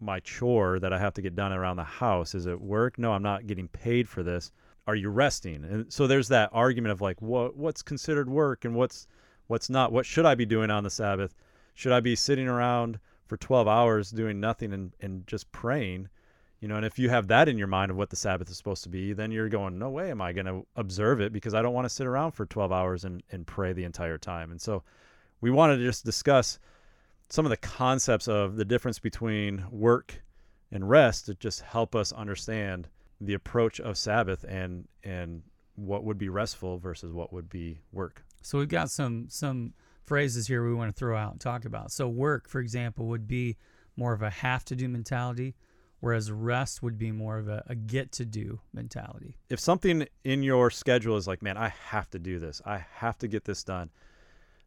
my 0.01 0.19
chore 0.21 0.79
that 0.81 0.93
I 0.93 0.99
have 0.99 1.15
to 1.15 1.23
get 1.23 1.37
done 1.37 1.53
around 1.53 1.77
the 1.77 1.85
house. 1.85 2.35
Is 2.35 2.47
it 2.47 2.61
work? 2.61 2.99
No, 2.99 3.13
I'm 3.13 3.23
not 3.23 3.47
getting 3.47 3.69
paid 3.69 4.09
for 4.09 4.23
this. 4.23 4.51
Are 4.87 4.95
you 4.97 5.09
resting? 5.09 5.65
And 5.65 5.93
so 5.93 6.07
there's 6.07 6.29
that 6.29 6.51
argument 6.53 6.93
of 6.93 7.01
like 7.01 7.21
what 7.23 7.57
what's 7.57 7.83
considered 7.83 8.29
work 8.29 8.65
and 8.65 8.75
what's 8.75 9.07
what's 9.47 9.71
not. 9.71 9.93
What 9.93 10.07
should 10.07 10.27
I 10.27 10.35
be 10.35 10.47
doing 10.47 10.71
on 10.71 10.85
the 10.85 10.91
Sabbath? 10.91 11.35
Should 11.75 11.93
I 11.93 12.01
be 12.01 12.17
sitting 12.17 12.49
around 12.49 12.99
for 13.27 13.37
12 13.37 13.69
hours 13.69 14.11
doing 14.11 14.41
nothing 14.41 14.73
and, 14.73 14.93
and 15.01 15.27
just 15.27 15.51
praying? 15.53 16.09
You 16.61 16.69
know, 16.69 16.77
and 16.77 16.85
if 16.85 16.99
you 16.99 17.09
have 17.09 17.29
that 17.29 17.49
in 17.49 17.57
your 17.57 17.67
mind 17.67 17.91
of 17.91 17.97
what 17.97 18.11
the 18.11 18.17
Sabbath 18.17 18.51
is 18.51 18.57
supposed 18.57 18.83
to 18.83 18.91
be, 18.91 19.13
then 19.13 19.33
you're 19.33 19.49
going, 19.49 19.79
no 19.79 19.89
way 19.89 20.11
am 20.11 20.21
I 20.21 20.33
going 20.33 20.47
to 20.47 20.67
observe 20.77 21.21
it 21.21 21.33
because 21.33 21.55
I 21.55 21.63
don't 21.63 21.73
want 21.73 21.87
to 21.87 21.95
sit 21.95 22.07
around 22.07 22.33
for 22.33 22.45
12 22.45 22.71
hours 22.71 23.05
and, 23.05 23.23
and 23.33 23.47
pray 23.47 23.73
the 23.73 23.85
entire 23.85 24.19
time. 24.19 24.51
And 24.51 24.61
so 24.61 24.83
we 25.41 25.51
wanted 25.51 25.79
to 25.79 25.85
just 25.85 26.05
discuss 26.05 26.59
some 27.31 27.47
of 27.47 27.51
the 27.51 27.57
concepts 27.57 28.29
of 28.29 28.57
the 28.57 28.65
difference 28.65 28.99
between 28.99 29.65
work 29.71 30.23
and 30.71 30.89
rest 30.89 31.27
to 31.27 31.35
just 31.35 31.63
help 31.63 31.95
us 31.95 32.13
understand 32.13 32.89
the 33.21 33.35
approach 33.35 33.81
of 33.81 33.99
Sabbath 33.99 34.45
and 34.49 34.89
and 35.05 35.43
what 35.77 36.05
would 36.05 36.19
be 36.19 36.29
restful 36.29 36.79
versus 36.79 37.13
what 37.13 37.33
would 37.33 37.49
be 37.49 37.81
work. 37.93 38.25
So 38.43 38.59
we've 38.59 38.69
got 38.69 38.91
some 38.91 39.27
some 39.29 39.75
phrases 40.05 40.47
here 40.47 40.67
we 40.67 40.75
want 40.75 40.95
to 40.95 40.99
throw 40.99 41.17
out 41.17 41.33
and 41.33 41.41
talk 41.41 41.65
about. 41.65 41.93
So 41.93 42.09
work, 42.09 42.49
for 42.49 42.61
example, 42.61 43.07
would 43.07 43.29
be 43.29 43.57
more 43.97 44.13
of 44.13 44.23
a 44.23 44.31
have 44.31 44.65
to 44.65 44.75
do 44.75 44.89
mentality, 44.89 45.55
whereas 46.01 46.33
rest 46.33 46.83
would 46.83 46.99
be 46.99 47.13
more 47.13 47.39
of 47.39 47.49
a, 47.49 47.63
a 47.67 47.75
get 47.75 48.11
to 48.13 48.25
do 48.25 48.61
mentality. 48.73 49.37
If 49.51 49.61
something 49.61 50.07
in 50.25 50.43
your 50.43 50.71
schedule 50.71 51.17
is 51.17 51.29
like, 51.29 51.43
man, 51.43 51.57
I 51.57 51.69
have 51.69 52.11
to 52.11 52.19
do 52.19 52.39
this, 52.39 52.61
I 52.65 52.85
have 52.95 53.19
to 53.19 53.29
get 53.29 53.45
this 53.45 53.63
done, 53.63 53.91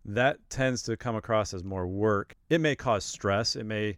that 0.06 0.38
tends 0.50 0.84
to 0.84 0.98
come 0.98 1.16
across 1.16 1.54
as 1.54 1.64
more 1.64 1.88
work. 1.88 2.36
It 2.50 2.62
may 2.62 2.76
cause 2.76 3.04
stress. 3.04 3.56
It 3.56 3.66
may 3.66 3.98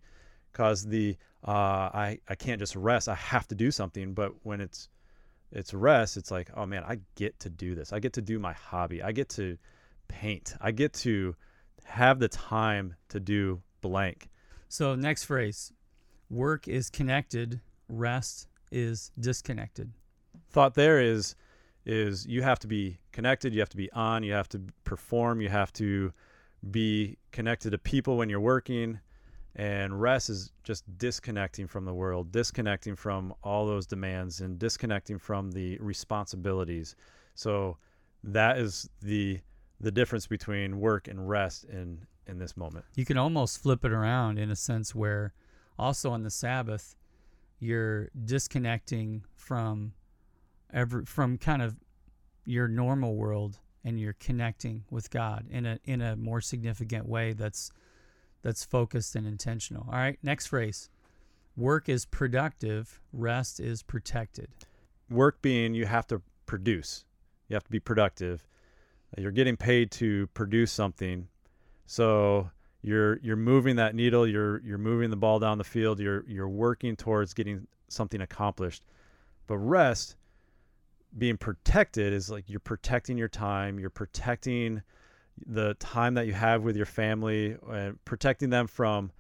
cause 0.54 0.84
the 0.86 1.18
uh, 1.48 1.52
I 1.94 2.20
I 2.28 2.36
can't 2.36 2.60
just 2.60 2.76
rest. 2.76 3.08
I 3.08 3.16
have 3.16 3.48
to 3.50 3.56
do 3.56 3.72
something. 3.72 4.14
But 4.14 4.34
when 4.44 4.62
it's 4.62 4.90
it's 5.52 5.74
rest, 5.74 6.18
it's 6.18 6.32
like, 6.32 6.50
oh 6.56 6.66
man, 6.66 6.84
I 6.84 7.00
get 7.16 7.40
to 7.42 7.50
do 7.50 7.76
this. 7.76 7.94
I 7.94 8.00
get 8.00 8.14
to 8.14 8.22
do 8.22 8.40
my 8.40 8.54
hobby. 8.54 9.02
I 9.04 9.12
get 9.12 9.30
to 9.30 9.58
paint. 10.08 10.54
I 10.60 10.72
get 10.72 10.94
to 10.94 11.36
have 11.86 12.20
the 12.20 12.28
time 12.28 12.96
to 13.10 13.20
do 13.20 13.62
blank. 13.82 14.30
So 14.70 14.96
next 14.96 15.26
phrase, 15.26 15.72
work 16.30 16.68
is 16.68 16.90
connected, 16.90 17.62
rest 17.88 18.48
is 18.72 19.12
disconnected. 19.20 19.92
thought 20.50 20.74
there 20.74 21.00
is 21.00 21.36
is 21.86 22.26
you 22.26 22.42
have 22.42 22.58
to 22.58 22.68
be 22.68 22.98
connected 23.12 23.54
you 23.54 23.60
have 23.60 23.70
to 23.70 23.78
be 23.78 23.92
on 23.92 24.24
you 24.24 24.34
have 24.34 24.50
to 24.50 24.60
perform 24.84 25.40
you 25.40 25.50
have 25.50 25.72
to 25.72 26.12
be 26.72 27.16
connected 27.32 27.70
to 27.70 27.78
people 27.78 28.18
when 28.18 28.28
you're 28.28 28.40
working 28.40 29.00
and 29.56 30.02
rest 30.02 30.30
is 30.30 30.52
just 30.64 30.84
disconnecting 30.98 31.68
from 31.68 31.86
the 31.86 31.94
world 31.94 32.32
disconnecting 32.32 32.96
from 32.96 33.34
all 33.44 33.66
those 33.66 33.86
demands 33.86 34.42
and 34.42 34.60
disconnecting 34.60 35.18
from 35.18 35.52
the 35.52 35.78
responsibilities. 35.80 36.96
So 37.36 37.78
that 38.24 38.58
is 38.58 38.90
the 39.02 39.40
the 39.80 39.92
difference 39.92 40.28
between 40.28 40.80
work 40.80 41.08
and 41.08 41.28
rest 41.28 41.66
in 41.66 42.06
in 42.28 42.38
this 42.38 42.58
moment. 42.58 42.86
You 42.96 43.06
can 43.06 43.18
almost 43.18 43.62
flip 43.62 43.86
it 43.86 43.92
around 43.92 44.40
in 44.40 44.50
a 44.50 44.56
sense 44.56 44.96
where 44.96 45.34
also 45.78 46.12
on 46.12 46.24
the 46.24 46.32
Sabbath 46.32 46.96
you're 47.60 48.10
disconnecting 48.26 49.24
from 49.36 49.94
every 50.74 51.06
from 51.06 51.38
kind 51.38 51.62
of 51.62 51.76
your 52.46 52.68
normal 52.68 53.16
world 53.16 53.60
and 53.84 54.00
you're 54.00 54.16
connecting 54.20 54.84
with 54.90 55.10
God 55.10 55.46
in 55.50 55.66
a 55.66 55.80
in 55.86 56.02
a 56.02 56.16
more 56.16 56.42
significant 56.42 57.08
way 57.08 57.34
that's 57.34 57.72
that's 58.46 58.64
focused 58.64 59.16
and 59.16 59.26
intentional. 59.26 59.88
All 59.88 59.98
right, 59.98 60.20
next 60.22 60.46
phrase. 60.46 60.92
Work 61.58 61.90
is 61.90 62.06
productive, 62.06 63.02
rest 63.12 63.60
is 63.60 63.82
protected. 63.82 64.50
work 65.10 65.42
being 65.42 65.74
you 65.74 65.88
have 65.88 66.06
to 66.08 66.22
produce. 66.46 67.06
You 67.50 67.56
have 67.56 67.64
to 67.64 67.72
be 67.72 67.80
productive. 67.80 68.48
Uh, 69.18 69.22
you're 69.22 69.32
getting 69.32 69.58
paid 69.58 69.90
to 69.94 70.28
produce 70.28 70.72
something. 70.72 71.28
So 71.88 72.52
you're 72.84 73.18
you're 73.24 73.36
moving 73.36 73.78
that 73.78 73.96
needle. 73.96 74.28
You're 74.28 74.62
you're 74.62 74.78
moving 74.78 75.10
the 75.10 75.18
ball 75.18 75.40
down 75.40 75.58
the 75.58 75.64
field. 75.64 76.00
You're 76.00 76.24
you're 76.28 76.48
working 76.48 76.96
towards 76.96 77.34
getting 77.34 77.66
something 77.88 78.22
accomplished. 78.22 78.86
But 79.48 79.58
rest 79.58 80.18
being 81.18 81.38
protected 81.38 82.14
is 82.14 82.30
like 82.30 82.44
you're 82.48 82.60
protecting 82.60 83.18
your 83.18 83.28
time. 83.28 83.80
You're 83.80 83.90
protecting 83.90 84.84
the 85.46 85.74
time 85.76 86.14
that 86.16 86.28
you 86.28 86.34
have 86.34 86.64
with 86.64 86.76
your 86.76 86.86
family 86.86 87.58
and 87.70 88.04
protecting 88.06 88.50
them 88.50 88.68
from 88.68 89.12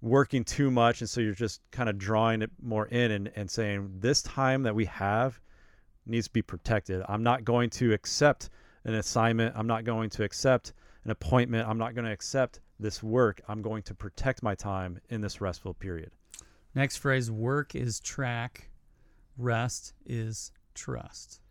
working 0.00 0.44
too 0.44 0.70
much. 0.70 1.00
And 1.00 1.08
so 1.08 1.20
you're 1.20 1.34
just 1.34 1.60
kind 1.70 1.88
of 1.88 1.98
drawing 1.98 2.42
it 2.42 2.50
more 2.60 2.86
in 2.86 3.10
and, 3.10 3.30
and 3.36 3.50
saying 3.50 3.90
this 4.00 4.22
time 4.22 4.64
that 4.64 4.74
we 4.74 4.84
have 4.86 5.40
needs 6.06 6.26
to 6.26 6.32
be 6.32 6.42
protected. 6.42 7.02
I'm 7.08 7.22
not 7.22 7.44
going 7.44 7.70
to 7.70 7.92
accept 7.92 8.50
an 8.84 8.94
assignment. 8.94 9.54
I'm 9.56 9.66
not 9.66 9.84
going 9.84 10.10
to 10.10 10.24
accept 10.24 10.72
an 11.04 11.10
appointment. 11.10 11.68
I'm 11.68 11.78
not 11.78 11.94
going 11.94 12.04
to 12.04 12.12
accept 12.12 12.60
this 12.80 13.02
work. 13.02 13.40
I'm 13.48 13.62
going 13.62 13.82
to 13.84 13.94
protect 13.94 14.42
my 14.42 14.54
time 14.54 15.00
in 15.08 15.20
this 15.20 15.40
restful 15.40 15.74
period. 15.74 16.10
Next 16.74 16.96
phrase 16.96 17.30
work 17.30 17.74
is 17.74 18.00
track, 18.00 18.70
rest 19.36 19.92
is 20.06 20.52
trust. 20.74 21.41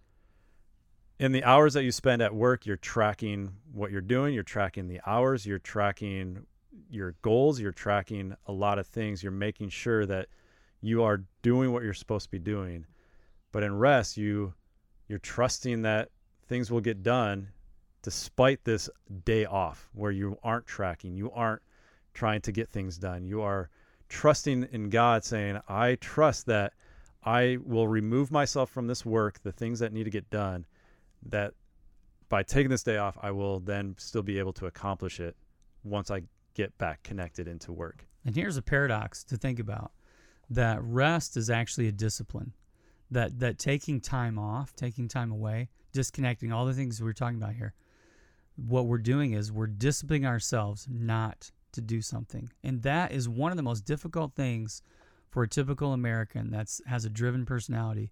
In 1.21 1.31
the 1.31 1.43
hours 1.43 1.75
that 1.75 1.83
you 1.83 1.91
spend 1.91 2.21
at 2.21 2.33
work 2.33 2.65
you're 2.65 2.75
tracking 2.75 3.53
what 3.71 3.91
you're 3.91 4.01
doing 4.01 4.33
you're 4.33 4.43
tracking 4.43 4.87
the 4.87 4.99
hours 5.05 5.45
you're 5.45 5.59
tracking 5.59 6.45
your 6.89 7.15
goals 7.21 7.59
you're 7.59 7.71
tracking 7.71 8.35
a 8.47 8.51
lot 8.51 8.79
of 8.79 8.87
things 8.87 9.21
you're 9.21 9.31
making 9.31 9.69
sure 9.69 10.05
that 10.05 10.27
you 10.81 11.03
are 11.03 11.23
doing 11.43 11.71
what 11.71 11.83
you're 11.83 11.93
supposed 11.93 12.25
to 12.25 12.31
be 12.31 12.39
doing. 12.39 12.85
But 13.51 13.63
in 13.63 13.77
rest 13.77 14.17
you 14.17 14.55
you're 15.07 15.19
trusting 15.19 15.83
that 15.83 16.09
things 16.47 16.71
will 16.71 16.81
get 16.81 17.03
done 17.03 17.49
despite 18.01 18.63
this 18.63 18.89
day 19.23 19.45
off 19.45 19.89
where 19.93 20.11
you 20.11 20.39
aren't 20.43 20.65
tracking 20.65 21.15
you 21.15 21.31
aren't 21.31 21.61
trying 22.15 22.41
to 22.41 22.51
get 22.51 22.69
things 22.69 22.97
done. 22.97 23.23
You 23.23 23.41
are 23.41 23.69
trusting 24.09 24.67
in 24.71 24.89
God 24.89 25.23
saying 25.23 25.59
I 25.69 25.95
trust 25.95 26.47
that 26.47 26.73
I 27.23 27.59
will 27.63 27.87
remove 27.87 28.31
myself 28.31 28.71
from 28.71 28.87
this 28.87 29.05
work 29.05 29.39
the 29.43 29.51
things 29.51 29.77
that 29.79 29.93
need 29.93 30.05
to 30.05 30.09
get 30.09 30.29
done 30.31 30.65
that 31.27 31.53
by 32.29 32.43
taking 32.43 32.69
this 32.69 32.83
day 32.83 32.97
off 32.97 33.17
I 33.21 33.31
will 33.31 33.59
then 33.59 33.95
still 33.97 34.23
be 34.23 34.39
able 34.39 34.53
to 34.53 34.65
accomplish 34.65 35.19
it 35.19 35.35
once 35.83 36.11
I 36.11 36.23
get 36.53 36.77
back 36.77 37.03
connected 37.03 37.47
into 37.47 37.71
work 37.71 38.05
And 38.25 38.35
here's 38.35 38.57
a 38.57 38.61
paradox 38.61 39.23
to 39.25 39.37
think 39.37 39.59
about 39.59 39.91
that 40.51 40.83
rest 40.83 41.37
is 41.37 41.49
actually 41.49 41.87
a 41.87 41.91
discipline. 41.91 42.53
That 43.09 43.39
that 43.39 43.57
taking 43.57 43.99
time 43.99 44.37
off, 44.37 44.75
taking 44.75 45.07
time 45.07 45.31
away, 45.31 45.69
disconnecting 45.91 46.51
all 46.51 46.65
the 46.65 46.73
things 46.73 47.01
we're 47.01 47.13
talking 47.13 47.41
about 47.41 47.55
here. 47.55 47.73
What 48.55 48.85
we're 48.85 48.99
doing 48.99 49.33
is 49.33 49.51
we're 49.51 49.67
disciplining 49.67 50.25
ourselves 50.25 50.87
not 50.89 51.51
to 51.73 51.81
do 51.81 52.01
something. 52.01 52.51
And 52.63 52.83
that 52.83 53.11
is 53.11 53.27
one 53.27 53.51
of 53.51 53.57
the 53.57 53.63
most 53.63 53.85
difficult 53.85 54.35
things 54.35 54.81
for 55.29 55.43
a 55.43 55.47
typical 55.47 55.93
American 55.93 56.51
that 56.51 56.69
has 56.85 57.05
a 57.05 57.09
driven 57.09 57.45
personality 57.45 58.11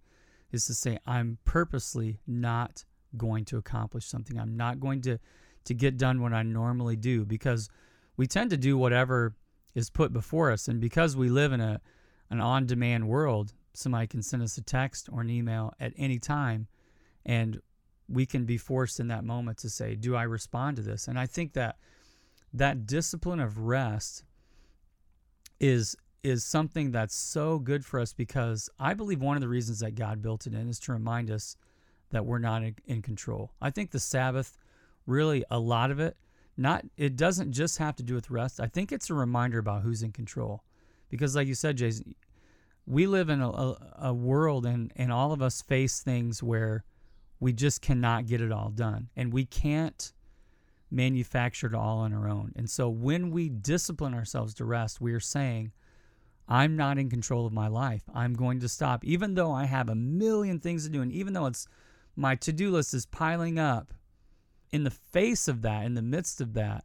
is 0.51 0.65
to 0.65 0.73
say 0.73 0.97
I'm 1.05 1.37
purposely 1.43 2.19
not 2.25 2.85
going 3.17 3.45
to 3.45 3.57
accomplish 3.57 4.05
something. 4.05 4.39
I'm 4.39 4.57
not 4.57 4.79
going 4.79 5.01
to 5.01 5.19
to 5.65 5.73
get 5.73 5.97
done 5.97 6.21
what 6.21 6.33
I 6.33 6.43
normally 6.43 6.95
do 6.95 7.25
because 7.25 7.69
we 8.17 8.27
tend 8.27 8.49
to 8.49 8.57
do 8.57 8.77
whatever 8.77 9.35
is 9.75 9.89
put 9.89 10.11
before 10.11 10.51
us 10.51 10.67
and 10.67 10.81
because 10.81 11.15
we 11.15 11.29
live 11.29 11.51
in 11.51 11.61
a 11.61 11.79
an 12.29 12.39
on-demand 12.39 13.07
world 13.07 13.53
somebody 13.73 14.07
can 14.07 14.21
send 14.21 14.43
us 14.43 14.57
a 14.57 14.61
text 14.61 15.09
or 15.11 15.21
an 15.21 15.29
email 15.29 15.73
at 15.79 15.93
any 15.97 16.19
time 16.19 16.67
and 17.25 17.61
we 18.07 18.25
can 18.25 18.45
be 18.45 18.57
forced 18.57 18.99
in 18.99 19.07
that 19.07 19.23
moment 19.23 19.57
to 19.57 19.69
say 19.69 19.95
do 19.95 20.15
i 20.15 20.23
respond 20.23 20.75
to 20.75 20.83
this 20.83 21.07
and 21.07 21.17
i 21.17 21.25
think 21.25 21.53
that 21.53 21.77
that 22.53 22.85
discipline 22.85 23.39
of 23.39 23.57
rest 23.57 24.23
is 25.59 25.95
is 26.21 26.43
something 26.43 26.91
that's 26.91 27.15
so 27.15 27.57
good 27.57 27.85
for 27.85 27.99
us 27.99 28.13
because 28.13 28.69
i 28.79 28.93
believe 28.93 29.21
one 29.21 29.37
of 29.37 29.41
the 29.41 29.47
reasons 29.47 29.79
that 29.79 29.95
god 29.95 30.21
built 30.21 30.45
it 30.45 30.53
in 30.53 30.67
is 30.67 30.79
to 30.79 30.91
remind 30.91 31.31
us 31.31 31.55
that 32.11 32.25
we're 32.25 32.39
not 32.39 32.63
in, 32.63 32.75
in 32.85 33.01
control. 33.01 33.51
I 33.61 33.69
think 33.69 33.91
the 33.91 33.99
sabbath 33.99 34.57
really 35.05 35.43
a 35.49 35.59
lot 35.59 35.91
of 35.91 35.99
it 35.99 36.15
not 36.59 36.85
it 36.97 37.15
doesn't 37.15 37.53
just 37.53 37.77
have 37.77 37.95
to 37.95 38.03
do 38.03 38.13
with 38.13 38.29
rest. 38.29 38.59
I 38.59 38.67
think 38.67 38.91
it's 38.91 39.09
a 39.09 39.13
reminder 39.13 39.59
about 39.59 39.81
who's 39.81 40.03
in 40.03 40.11
control. 40.11 40.63
Because 41.09 41.35
like 41.35 41.47
you 41.47 41.55
said 41.55 41.77
jason 41.77 42.15
we 42.85 43.05
live 43.05 43.29
in 43.29 43.41
a, 43.41 43.49
a, 43.49 43.77
a 43.99 44.13
world 44.13 44.65
and 44.65 44.91
and 44.95 45.11
all 45.11 45.31
of 45.31 45.41
us 45.41 45.61
face 45.61 46.01
things 46.01 46.43
where 46.43 46.83
we 47.39 47.53
just 47.53 47.81
cannot 47.81 48.25
get 48.27 48.41
it 48.41 48.51
all 48.51 48.69
done. 48.69 49.09
And 49.15 49.31
we 49.31 49.45
can't 49.45 50.11
manufacture 50.91 51.67
it 51.67 51.75
all 51.75 51.99
on 51.99 52.13
our 52.13 52.27
own. 52.27 52.51
And 52.55 52.69
so 52.69 52.89
when 52.89 53.31
we 53.31 53.47
discipline 53.47 54.13
ourselves 54.13 54.53
to 54.55 54.65
rest 54.65 54.99
we 54.99 55.13
are 55.13 55.19
saying 55.19 55.71
i'm 56.47 56.75
not 56.75 56.97
in 56.97 57.09
control 57.09 57.45
of 57.45 57.53
my 57.53 57.67
life. 57.67 58.03
I'm 58.13 58.33
going 58.33 58.59
to 58.59 58.69
stop. 58.69 59.05
Even 59.05 59.35
though 59.35 59.51
i 59.51 59.65
have 59.65 59.87
a 59.87 59.95
million 59.95 60.59
things 60.59 60.83
to 60.83 60.89
do 60.89 61.01
and 61.01 61.11
even 61.11 61.33
though 61.33 61.45
it's 61.45 61.67
my 62.19 62.35
to-do 62.35 62.69
list 62.69 62.93
is 62.93 63.05
piling 63.05 63.57
up 63.57 63.93
in 64.71 64.83
the 64.83 64.91
face 64.91 65.47
of 65.47 65.61
that, 65.61 65.85
in 65.85 65.93
the 65.95 66.01
midst 66.01 66.41
of 66.41 66.53
that, 66.53 66.83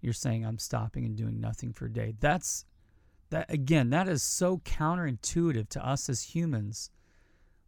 you're 0.00 0.12
saying 0.12 0.44
I'm 0.44 0.58
stopping 0.58 1.04
and 1.04 1.16
doing 1.16 1.40
nothing 1.40 1.72
for 1.72 1.86
a 1.86 1.92
day. 1.92 2.14
That's 2.20 2.64
that 3.30 3.50
again, 3.52 3.90
that 3.90 4.08
is 4.08 4.22
so 4.22 4.58
counterintuitive 4.58 5.68
to 5.70 5.86
us 5.86 6.08
as 6.08 6.34
humans, 6.34 6.90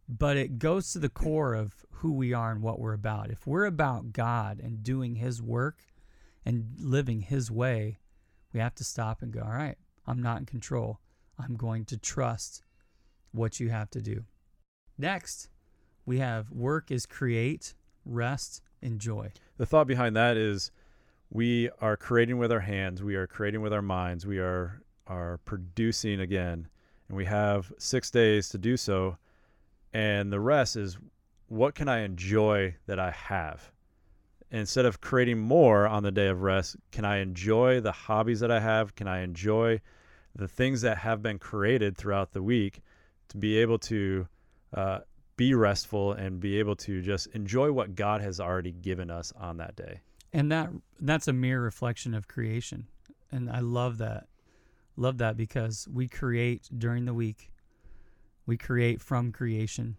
but 0.07 0.37
it 0.37 0.59
goes 0.59 0.91
to 0.91 0.99
the 0.99 1.09
core 1.09 1.53
of 1.53 1.85
who 1.89 2.13
we 2.13 2.33
are 2.33 2.51
and 2.51 2.61
what 2.61 2.79
we're 2.79 2.93
about. 2.93 3.31
If 3.31 3.47
we're 3.47 3.65
about 3.65 4.13
God 4.13 4.59
and 4.59 4.83
doing 4.83 5.15
his 5.15 5.41
work 5.41 5.79
and 6.45 6.75
living 6.79 7.21
his 7.21 7.49
way, 7.49 7.99
we 8.53 8.59
have 8.59 8.75
to 8.75 8.83
stop 8.83 9.21
and 9.21 9.33
go, 9.33 9.41
all 9.41 9.51
right, 9.51 9.77
I'm 10.05 10.21
not 10.21 10.39
in 10.39 10.45
control. 10.45 10.99
I'm 11.37 11.55
going 11.55 11.85
to 11.85 11.97
trust 11.97 12.63
what 13.31 13.59
you 13.59 13.69
have 13.69 13.89
to 13.91 14.01
do. 14.01 14.23
Next, 14.97 15.49
we 16.09 16.17
have 16.17 16.51
work 16.51 16.89
is 16.89 17.05
create, 17.05 17.75
rest, 18.03 18.63
enjoy. 18.81 19.31
the 19.57 19.65
thought 19.65 19.85
behind 19.85 20.15
that 20.15 20.37
is 20.37 20.71
we 21.29 21.69
are 21.81 21.95
creating 21.95 22.39
with 22.39 22.51
our 22.51 22.61
hands 22.61 23.03
we 23.03 23.15
are 23.15 23.27
creating 23.27 23.61
with 23.61 23.71
our 23.71 23.83
minds 23.83 24.25
we 24.25 24.39
are 24.39 24.81
are 25.05 25.39
producing 25.45 26.19
again 26.19 26.67
and 27.07 27.15
we 27.15 27.25
have 27.25 27.71
6 27.77 28.09
days 28.09 28.49
to 28.49 28.57
do 28.57 28.75
so 28.75 29.17
and 29.93 30.33
the 30.33 30.39
rest 30.39 30.75
is 30.75 30.97
what 31.47 31.75
can 31.75 31.87
I 31.87 31.99
enjoy 31.99 32.75
that 32.87 32.99
I 32.99 33.11
have 33.11 33.71
instead 34.49 34.85
of 34.85 35.01
creating 35.01 35.37
more 35.37 35.87
on 35.87 36.01
the 36.01 36.11
day 36.11 36.27
of 36.27 36.41
rest 36.41 36.75
can 36.91 37.05
I 37.05 37.17
enjoy 37.17 37.81
the 37.81 37.91
hobbies 37.91 38.39
that 38.39 38.49
I 38.49 38.61
have 38.61 38.95
can 38.95 39.07
I 39.07 39.19
enjoy 39.19 39.79
the 40.35 40.47
things 40.47 40.81
that 40.81 40.97
have 40.97 41.21
been 41.21 41.37
created 41.37 41.95
throughout 41.95 42.31
the 42.31 42.41
week 42.41 42.81
to 43.27 43.37
be 43.37 43.59
able 43.59 43.77
to 43.77 44.27
uh, 44.73 44.99
be 45.39 45.53
restful 45.53 46.11
and 46.11 46.41
be 46.41 46.59
able 46.59 46.75
to 46.75 47.01
just 47.01 47.27
enjoy 47.27 47.71
what 47.71 47.95
God 47.95 48.19
has 48.19 48.41
already 48.41 48.73
given 48.73 49.09
us 49.09 49.31
on 49.39 49.55
that 49.57 49.73
day. 49.77 50.01
and 50.33 50.51
that 50.51 50.69
that's 50.99 51.29
a 51.29 51.33
mere 51.33 51.61
reflection 51.61 52.13
of 52.13 52.27
creation. 52.27 52.87
And 53.31 53.49
i 53.49 53.59
love 53.61 53.99
that 53.99 54.27
love 54.97 55.17
that 55.19 55.37
because 55.37 55.87
we 55.91 56.09
create 56.09 56.67
during 56.77 57.05
the 57.05 57.13
week 57.13 57.51
we 58.45 58.57
create 58.57 59.01
from 59.01 59.31
creation 59.31 59.95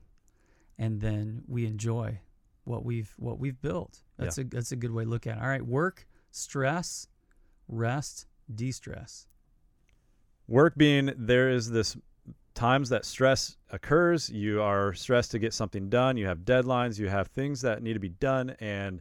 and 0.79 1.01
then 1.01 1.43
we 1.49 1.65
enjoy 1.65 2.21
what 2.65 2.85
we've 2.85 3.15
what 3.17 3.39
we've 3.39 3.61
built. 3.63 4.03
That's 4.19 4.37
a 4.37 4.45
that's 4.45 4.73
a 4.73 4.77
good 4.77 4.93
way 4.93 5.05
to 5.05 5.11
look 5.11 5.27
at 5.27 5.39
it. 5.39 5.43
All 5.43 5.49
right 5.49 5.65
work 5.65 6.07
stress 6.33 7.09
rest 7.67 8.27
de-stress. 8.55 9.27
Work 10.49 10.75
being 10.77 11.13
there 11.17 11.49
is 11.49 11.71
this 11.71 11.97
times 12.61 12.91
that 12.91 13.07
stress 13.07 13.57
occurs, 13.71 14.29
you 14.29 14.61
are 14.61 14.93
stressed 14.93 15.31
to 15.31 15.39
get 15.39 15.55
something 15.55 15.89
done, 15.89 16.19
you 16.19 16.27
have 16.27 16.41
deadlines, 16.41 16.99
you 16.99 17.09
have 17.09 17.29
things 17.29 17.63
that 17.63 17.83
need 17.83 17.95
to 17.95 17.99
be 17.99 18.11
done 18.11 18.55
and 18.61 19.01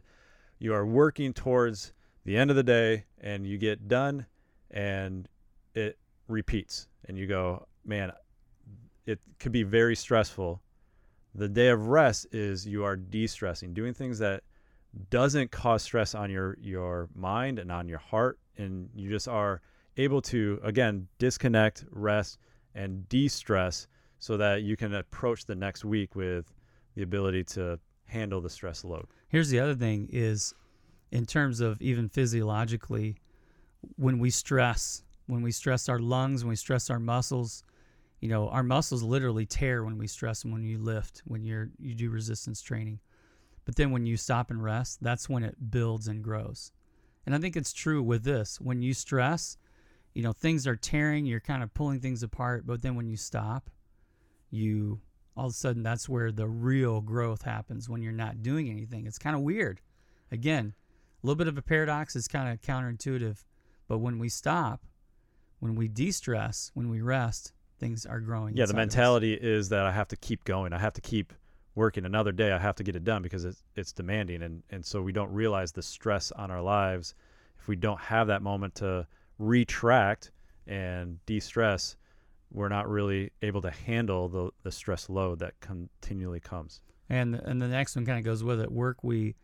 you 0.58 0.72
are 0.72 0.86
working 0.86 1.34
towards 1.34 1.92
the 2.24 2.38
end 2.38 2.48
of 2.48 2.56
the 2.56 2.62
day 2.62 3.04
and 3.20 3.46
you 3.46 3.58
get 3.58 3.86
done 3.86 4.24
and 4.70 5.28
it 5.74 5.98
repeats 6.26 6.88
and 7.04 7.18
you 7.18 7.26
go, 7.26 7.66
man, 7.84 8.10
it 9.04 9.20
could 9.38 9.52
be 9.52 9.62
very 9.62 9.94
stressful. 9.94 10.62
The 11.34 11.48
day 11.48 11.68
of 11.68 11.88
rest 11.88 12.28
is 12.32 12.66
you 12.66 12.82
are 12.84 12.96
de-stressing, 12.96 13.74
doing 13.74 13.92
things 13.92 14.18
that 14.20 14.42
doesn't 15.10 15.50
cause 15.50 15.82
stress 15.82 16.14
on 16.14 16.30
your 16.30 16.56
your 16.62 17.10
mind 17.14 17.58
and 17.58 17.70
on 17.70 17.88
your 17.88 17.98
heart 17.98 18.38
and 18.56 18.88
you 18.94 19.10
just 19.10 19.28
are 19.28 19.60
able 19.98 20.22
to 20.22 20.58
again 20.62 21.08
disconnect, 21.18 21.84
rest 21.90 22.38
and 22.74 23.08
de-stress 23.08 23.86
so 24.18 24.36
that 24.36 24.62
you 24.62 24.76
can 24.76 24.94
approach 24.94 25.46
the 25.46 25.54
next 25.54 25.84
week 25.84 26.14
with 26.14 26.52
the 26.94 27.02
ability 27.02 27.44
to 27.44 27.78
handle 28.06 28.40
the 28.40 28.50
stress 28.50 28.84
load. 28.84 29.06
Here's 29.28 29.48
the 29.48 29.60
other 29.60 29.74
thing 29.74 30.08
is 30.12 30.54
in 31.10 31.26
terms 31.26 31.60
of 31.60 31.80
even 31.80 32.08
physiologically 32.08 33.16
when 33.96 34.18
we 34.18 34.30
stress, 34.30 35.02
when 35.26 35.42
we 35.42 35.52
stress 35.52 35.88
our 35.88 35.98
lungs, 35.98 36.44
when 36.44 36.50
we 36.50 36.56
stress 36.56 36.90
our 36.90 36.98
muscles, 36.98 37.64
you 38.20 38.28
know, 38.28 38.48
our 38.48 38.62
muscles 38.62 39.02
literally 39.02 39.46
tear 39.46 39.84
when 39.84 39.96
we 39.96 40.06
stress 40.06 40.44
and 40.44 40.52
when 40.52 40.62
you 40.62 40.78
lift, 40.78 41.22
when 41.24 41.44
you're 41.44 41.70
you 41.78 41.94
do 41.94 42.10
resistance 42.10 42.60
training. 42.60 43.00
But 43.64 43.76
then 43.76 43.90
when 43.90 44.04
you 44.06 44.16
stop 44.16 44.50
and 44.50 44.62
rest, 44.62 44.98
that's 45.00 45.28
when 45.28 45.42
it 45.42 45.70
builds 45.70 46.08
and 46.08 46.22
grows. 46.22 46.72
And 47.24 47.34
I 47.34 47.38
think 47.38 47.56
it's 47.56 47.72
true 47.72 48.02
with 48.02 48.24
this. 48.24 48.60
When 48.60 48.82
you 48.82 48.92
stress, 48.92 49.56
you 50.14 50.22
know, 50.22 50.32
things 50.32 50.66
are 50.66 50.76
tearing, 50.76 51.26
you're 51.26 51.40
kind 51.40 51.62
of 51.62 51.72
pulling 51.74 52.00
things 52.00 52.22
apart, 52.22 52.66
but 52.66 52.82
then 52.82 52.94
when 52.94 53.08
you 53.08 53.16
stop, 53.16 53.70
you 54.50 55.00
all 55.36 55.46
of 55.46 55.52
a 55.52 55.54
sudden 55.54 55.82
that's 55.82 56.08
where 56.08 56.32
the 56.32 56.48
real 56.48 57.00
growth 57.00 57.42
happens 57.42 57.88
when 57.88 58.02
you're 58.02 58.12
not 58.12 58.42
doing 58.42 58.68
anything. 58.68 59.06
It's 59.06 59.18
kind 59.18 59.36
of 59.36 59.42
weird. 59.42 59.80
Again, 60.32 60.74
a 61.22 61.26
little 61.26 61.36
bit 61.36 61.48
of 61.48 61.56
a 61.56 61.62
paradox 61.62 62.16
is 62.16 62.28
kind 62.28 62.52
of 62.52 62.60
counterintuitive, 62.60 63.44
but 63.88 63.98
when 63.98 64.18
we 64.18 64.28
stop, 64.28 64.82
when 65.60 65.74
we 65.74 65.88
de-stress, 65.88 66.70
when 66.74 66.88
we 66.88 67.00
rest, 67.00 67.52
things 67.78 68.06
are 68.06 68.20
growing. 68.20 68.56
Yeah, 68.56 68.66
the 68.66 68.70
inside 68.70 68.72
of 68.72 68.76
us. 68.76 68.78
mentality 68.78 69.34
is 69.34 69.68
that 69.70 69.86
I 69.86 69.92
have 69.92 70.08
to 70.08 70.16
keep 70.16 70.44
going. 70.44 70.72
I 70.72 70.78
have 70.78 70.94
to 70.94 71.00
keep 71.00 71.32
working 71.74 72.04
another 72.04 72.32
day. 72.32 72.52
I 72.52 72.58
have 72.58 72.76
to 72.76 72.84
get 72.84 72.96
it 72.96 73.04
done 73.04 73.22
because 73.22 73.44
it's 73.44 73.62
it's 73.74 73.92
demanding, 73.92 74.42
and 74.42 74.62
and 74.70 74.84
so 74.84 75.02
we 75.02 75.12
don't 75.12 75.32
realize 75.32 75.72
the 75.72 75.82
stress 75.82 76.32
on 76.32 76.50
our 76.50 76.62
lives 76.62 77.14
if 77.58 77.68
we 77.68 77.76
don't 77.76 78.00
have 78.00 78.28
that 78.28 78.42
moment 78.42 78.76
to 78.76 79.06
retract 79.40 80.30
and 80.66 81.24
de-stress. 81.26 81.96
We're 82.52 82.68
not 82.68 82.88
really 82.88 83.32
able 83.42 83.62
to 83.62 83.70
handle 83.70 84.28
the 84.28 84.50
the 84.62 84.72
stress 84.72 85.08
load 85.08 85.38
that 85.38 85.58
continually 85.60 86.40
comes. 86.40 86.80
And 87.08 87.34
and 87.34 87.60
the 87.60 87.68
next 87.68 87.96
one 87.96 88.04
kind 88.04 88.18
of 88.18 88.24
goes 88.24 88.44
with 88.44 88.60
it. 88.60 88.70
Work 88.70 89.02
we 89.02 89.36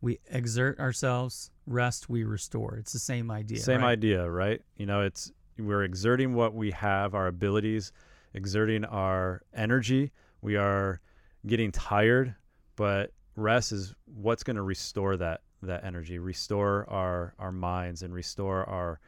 we 0.00 0.18
exert 0.30 0.80
ourselves, 0.80 1.50
rest 1.66 2.08
we 2.08 2.24
restore. 2.24 2.76
It's 2.76 2.92
the 2.92 2.98
same 2.98 3.30
idea. 3.30 3.58
Same 3.58 3.82
right? 3.82 3.90
idea, 3.90 4.28
right? 4.28 4.60
You 4.76 4.86
know, 4.86 5.02
it's 5.02 5.32
we're 5.58 5.84
exerting 5.84 6.34
what 6.34 6.54
we 6.54 6.70
have, 6.70 7.14
our 7.14 7.26
abilities, 7.26 7.92
exerting 8.34 8.84
our 8.84 9.42
energy. 9.54 10.12
We 10.40 10.56
are 10.56 11.00
getting 11.46 11.72
tired, 11.72 12.34
but 12.76 13.12
rest 13.36 13.72
is 13.72 13.94
what's 14.06 14.44
going 14.44 14.56
to 14.56 14.62
restore 14.62 15.16
that 15.16 15.42
that 15.62 15.84
energy, 15.84 16.18
restore 16.18 16.88
our 16.88 17.34
our 17.40 17.52
minds 17.52 18.02
and 18.02 18.14
restore 18.14 18.68
our 18.68 19.00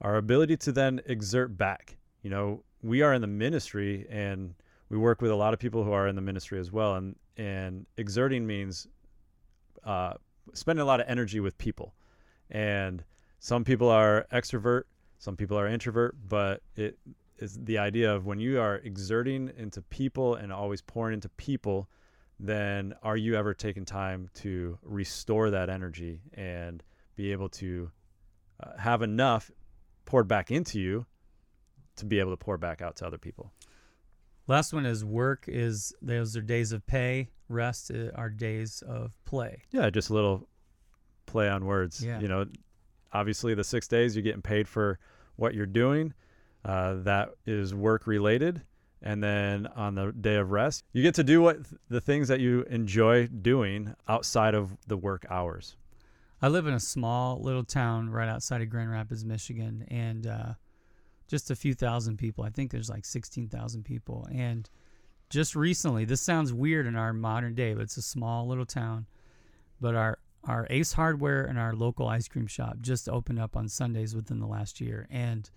our 0.00 0.16
ability 0.16 0.56
to 0.56 0.72
then 0.72 1.00
exert 1.06 1.56
back. 1.56 1.96
You 2.22 2.30
know, 2.30 2.62
we 2.82 3.02
are 3.02 3.12
in 3.12 3.20
the 3.20 3.26
ministry 3.26 4.06
and 4.10 4.54
we 4.88 4.98
work 4.98 5.20
with 5.22 5.30
a 5.30 5.36
lot 5.36 5.54
of 5.54 5.60
people 5.60 5.84
who 5.84 5.92
are 5.92 6.08
in 6.08 6.16
the 6.16 6.22
ministry 6.22 6.58
as 6.58 6.72
well 6.72 6.94
and 6.96 7.16
and 7.36 7.86
exerting 7.96 8.46
means 8.46 8.86
uh, 9.84 10.14
spending 10.52 10.82
a 10.82 10.86
lot 10.86 11.00
of 11.00 11.06
energy 11.08 11.40
with 11.40 11.56
people. 11.56 11.94
And 12.50 13.02
some 13.38 13.64
people 13.64 13.88
are 13.88 14.26
extrovert, 14.32 14.82
some 15.18 15.36
people 15.36 15.58
are 15.58 15.66
introvert, 15.66 16.16
but 16.28 16.62
it 16.76 16.98
is 17.38 17.58
the 17.64 17.78
idea 17.78 18.14
of 18.14 18.26
when 18.26 18.38
you 18.38 18.60
are 18.60 18.76
exerting 18.76 19.50
into 19.56 19.80
people 19.82 20.34
and 20.34 20.52
always 20.52 20.82
pouring 20.82 21.14
into 21.14 21.28
people, 21.30 21.88
then 22.38 22.94
are 23.02 23.16
you 23.16 23.34
ever 23.36 23.54
taking 23.54 23.84
time 23.84 24.28
to 24.34 24.78
restore 24.82 25.50
that 25.50 25.70
energy 25.70 26.20
and 26.34 26.82
be 27.16 27.32
able 27.32 27.48
to 27.48 27.90
uh, 28.62 28.76
have 28.78 29.00
enough 29.02 29.50
poured 30.04 30.28
back 30.28 30.50
into 30.50 30.80
you 30.80 31.06
to 31.96 32.04
be 32.04 32.18
able 32.18 32.32
to 32.32 32.36
pour 32.36 32.56
back 32.58 32.82
out 32.82 32.96
to 32.96 33.06
other 33.06 33.18
people? 33.18 33.52
Last 34.46 34.72
one 34.72 34.86
is 34.86 35.04
work 35.04 35.44
is 35.46 35.94
those 36.02 36.36
are 36.36 36.42
days 36.42 36.72
of 36.72 36.86
pay, 36.86 37.28
rest 37.48 37.90
uh, 37.90 38.10
are 38.16 38.30
days 38.30 38.82
of 38.86 39.12
play. 39.24 39.62
Yeah, 39.70 39.90
just 39.90 40.10
a 40.10 40.14
little 40.14 40.48
play 41.26 41.48
on 41.48 41.64
words. 41.66 42.04
Yeah. 42.04 42.20
You 42.20 42.28
know, 42.28 42.46
obviously 43.12 43.54
the 43.54 43.64
six 43.64 43.86
days 43.86 44.16
you're 44.16 44.22
getting 44.22 44.42
paid 44.42 44.66
for 44.66 44.98
what 45.36 45.54
you're 45.54 45.66
doing. 45.66 46.14
Uh, 46.64 46.94
that 47.02 47.30
is 47.46 47.74
work 47.74 48.06
related. 48.06 48.62
And 49.02 49.22
then 49.22 49.66
on 49.68 49.94
the 49.94 50.12
day 50.12 50.36
of 50.36 50.50
rest, 50.50 50.84
you 50.92 51.02
get 51.02 51.14
to 51.14 51.24
do 51.24 51.40
what 51.40 51.58
the 51.88 52.00
things 52.00 52.28
that 52.28 52.40
you 52.40 52.64
enjoy 52.68 53.28
doing 53.28 53.94
outside 54.08 54.54
of 54.54 54.76
the 54.86 54.96
work 54.96 55.24
hours. 55.30 55.76
I 56.42 56.48
live 56.48 56.66
in 56.66 56.74
a 56.74 56.80
small 56.80 57.40
little 57.40 57.64
town 57.64 58.08
right 58.08 58.28
outside 58.28 58.62
of 58.62 58.70
Grand 58.70 58.90
Rapids, 58.90 59.24
Michigan, 59.24 59.84
and 59.88 60.26
uh, 60.26 60.54
just 61.28 61.50
a 61.50 61.56
few 61.56 61.74
thousand 61.74 62.16
people. 62.16 62.44
I 62.44 62.50
think 62.50 62.70
there's 62.70 62.88
like 62.88 63.04
16,000 63.04 63.84
people. 63.84 64.26
And 64.32 64.68
just 65.28 65.54
recently, 65.54 66.06
this 66.06 66.22
sounds 66.22 66.52
weird 66.52 66.86
in 66.86 66.96
our 66.96 67.12
modern 67.12 67.54
day, 67.54 67.74
but 67.74 67.82
it's 67.82 67.98
a 67.98 68.02
small 68.02 68.46
little 68.46 68.64
town. 68.64 69.06
But 69.80 69.94
our 69.94 70.18
our 70.44 70.66
Ace 70.70 70.94
Hardware 70.94 71.44
and 71.44 71.58
our 71.58 71.74
local 71.74 72.08
ice 72.08 72.26
cream 72.26 72.46
shop 72.46 72.78
just 72.80 73.10
opened 73.10 73.38
up 73.38 73.56
on 73.56 73.68
Sundays 73.68 74.16
within 74.16 74.40
the 74.40 74.46
last 74.46 74.80
year. 74.80 75.06
And 75.10 75.50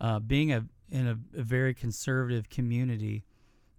uh, 0.00 0.18
being 0.18 0.52
a 0.52 0.64
in 0.90 1.06
a, 1.06 1.18
a 1.38 1.42
very 1.42 1.72
conservative 1.72 2.50
community, 2.50 3.24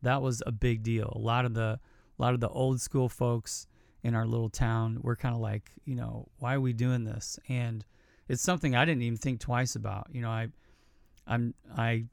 that 0.01 0.21
was 0.21 0.41
a 0.47 0.53
big 0.53 0.81
deal. 0.81 1.11
A 1.13 1.19
lot 1.19 1.43
of 1.43 1.53
the 1.53 1.79
a 2.17 2.21
lot 2.21 2.33
of 2.33 2.39
the 2.39 2.49
old 2.49 2.79
school 2.79 3.09
folks 3.09 3.67
in 4.03 4.15
our 4.15 4.25
little 4.25 4.49
town 4.49 4.99
we're 5.01 5.15
kind 5.15 5.35
of 5.35 5.41
like, 5.41 5.71
you 5.85 5.95
know, 5.95 6.27
why 6.39 6.55
are 6.55 6.61
we 6.61 6.73
doing 6.73 7.03
this? 7.03 7.39
And 7.49 7.83
it's 8.27 8.41
something 8.41 8.75
I 8.75 8.85
didn't 8.85 9.01
even 9.01 9.17
think 9.17 9.39
twice 9.39 9.75
about. 9.75 10.07
You 10.11 10.21
know, 10.21 10.29
I 10.29 10.49
I'm 11.27 11.53
I 11.75 12.05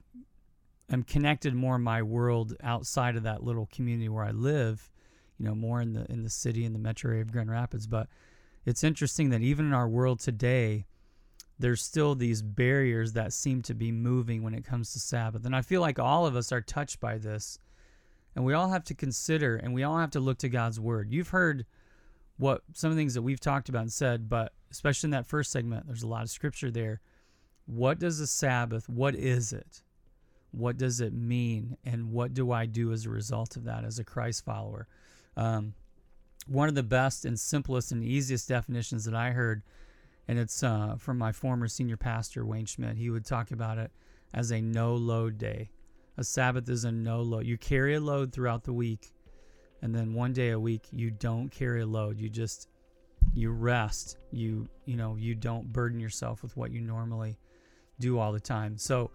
am 0.91 1.03
connected 1.03 1.53
more 1.53 1.75
in 1.75 1.81
my 1.81 2.01
world 2.01 2.55
outside 2.63 3.15
of 3.15 3.23
that 3.23 3.43
little 3.43 3.67
community 3.71 4.09
where 4.09 4.23
I 4.23 4.31
live, 4.31 4.89
you 5.37 5.45
know, 5.45 5.55
more 5.55 5.81
in 5.81 5.93
the 5.93 6.05
in 6.11 6.23
the 6.23 6.29
city 6.29 6.65
in 6.65 6.73
the 6.73 6.79
metro 6.79 7.11
area 7.11 7.21
of 7.21 7.31
Grand 7.31 7.51
Rapids. 7.51 7.87
But 7.87 8.07
it's 8.65 8.83
interesting 8.83 9.29
that 9.29 9.41
even 9.41 9.65
in 9.65 9.73
our 9.73 9.87
world 9.87 10.19
today, 10.19 10.85
there's 11.59 11.81
still 11.81 12.15
these 12.15 12.41
barriers 12.41 13.13
that 13.13 13.33
seem 13.33 13.61
to 13.63 13.73
be 13.73 13.91
moving 13.91 14.43
when 14.43 14.53
it 14.53 14.65
comes 14.65 14.93
to 14.93 14.99
Sabbath. 14.99 15.45
And 15.45 15.55
I 15.55 15.61
feel 15.61 15.81
like 15.81 15.99
all 15.99 16.25
of 16.25 16.35
us 16.35 16.51
are 16.51 16.61
touched 16.61 16.99
by 16.99 17.17
this. 17.17 17.59
And 18.35 18.45
we 18.45 18.53
all 18.53 18.69
have 18.69 18.83
to 18.85 18.93
consider 18.93 19.55
and 19.55 19.73
we 19.73 19.83
all 19.83 19.97
have 19.97 20.11
to 20.11 20.19
look 20.19 20.37
to 20.39 20.49
God's 20.49 20.79
word. 20.79 21.11
You've 21.11 21.29
heard 21.29 21.65
what 22.37 22.61
some 22.73 22.91
of 22.91 22.95
the 22.95 23.01
things 23.01 23.13
that 23.15 23.21
we've 23.21 23.39
talked 23.39 23.69
about 23.69 23.81
and 23.81 23.91
said, 23.91 24.29
but 24.29 24.53
especially 24.71 25.07
in 25.07 25.11
that 25.11 25.27
first 25.27 25.51
segment, 25.51 25.87
there's 25.87 26.03
a 26.03 26.07
lot 26.07 26.23
of 26.23 26.29
scripture 26.29 26.71
there. 26.71 27.01
What 27.65 27.99
does 27.99 28.19
the 28.19 28.27
Sabbath, 28.27 28.87
what 28.87 29.15
is 29.15 29.51
it? 29.51 29.81
What 30.51 30.77
does 30.77 31.01
it 31.01 31.13
mean? 31.13 31.77
And 31.85 32.11
what 32.11 32.33
do 32.33 32.51
I 32.51 32.65
do 32.65 32.91
as 32.91 33.05
a 33.05 33.09
result 33.09 33.57
of 33.57 33.65
that 33.65 33.83
as 33.83 33.99
a 33.99 34.03
Christ 34.03 34.45
follower? 34.45 34.87
Um, 35.35 35.73
one 36.47 36.69
of 36.69 36.75
the 36.75 36.83
best 36.83 37.25
and 37.25 37.39
simplest 37.39 37.91
and 37.91 38.03
easiest 38.03 38.47
definitions 38.47 39.05
that 39.05 39.13
I 39.13 39.31
heard, 39.31 39.63
and 40.27 40.39
it's 40.39 40.63
uh, 40.63 40.95
from 40.97 41.17
my 41.17 41.31
former 41.31 41.67
senior 41.67 41.97
pastor, 41.97 42.45
Wayne 42.45 42.65
Schmidt. 42.65 42.97
He 42.97 43.09
would 43.09 43.25
talk 43.25 43.51
about 43.51 43.77
it 43.77 43.91
as 44.33 44.51
a 44.51 44.61
no 44.61 44.95
load 44.95 45.37
day. 45.37 45.71
A 46.17 46.23
Sabbath 46.23 46.69
is 46.69 46.85
a 46.85 46.91
no 46.91 47.21
load. 47.21 47.45
You 47.45 47.57
carry 47.57 47.95
a 47.95 47.99
load 47.99 48.31
throughout 48.31 48.63
the 48.63 48.73
week, 48.73 49.13
and 49.81 49.93
then 49.93 50.13
one 50.13 50.33
day 50.33 50.51
a 50.51 50.59
week 50.59 50.83
you 50.91 51.11
don't 51.11 51.49
carry 51.49 51.81
a 51.81 51.85
load. 51.85 52.19
You 52.19 52.29
just 52.29 52.69
you 53.33 53.51
rest. 53.51 54.17
You 54.31 54.67
you 54.85 54.97
know 54.97 55.15
you 55.15 55.35
don't 55.35 55.71
burden 55.71 55.99
yourself 55.99 56.43
with 56.43 56.55
what 56.57 56.71
you 56.71 56.81
normally 56.81 57.37
do 57.99 58.19
all 58.19 58.31
the 58.31 58.39
time. 58.39 58.77
So 58.77 59.11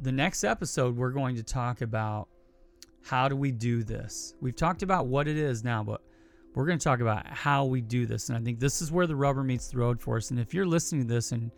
the 0.00 0.12
next 0.12 0.44
episode 0.44 0.96
we're 0.96 1.10
going 1.10 1.36
to 1.36 1.42
talk 1.42 1.80
about 1.80 2.28
how 3.02 3.28
do 3.28 3.36
we 3.36 3.52
do 3.52 3.82
this. 3.82 4.34
We've 4.40 4.56
talked 4.56 4.82
about 4.82 5.06
what 5.06 5.28
it 5.28 5.36
is 5.36 5.64
now, 5.64 5.82
but 5.82 6.02
we're 6.54 6.66
going 6.66 6.78
to 6.78 6.84
talk 6.84 7.00
about 7.00 7.26
how 7.26 7.64
we 7.64 7.80
do 7.80 8.06
this. 8.06 8.28
And 8.28 8.36
I 8.36 8.40
think 8.40 8.58
this 8.58 8.82
is 8.82 8.90
where 8.90 9.06
the 9.06 9.16
rubber 9.16 9.44
meets 9.44 9.68
the 9.68 9.78
road 9.78 10.00
for 10.00 10.16
us. 10.16 10.30
And 10.30 10.40
if 10.40 10.52
you're 10.52 10.66
listening 10.66 11.02
to 11.02 11.14
this 11.14 11.32
and 11.32 11.50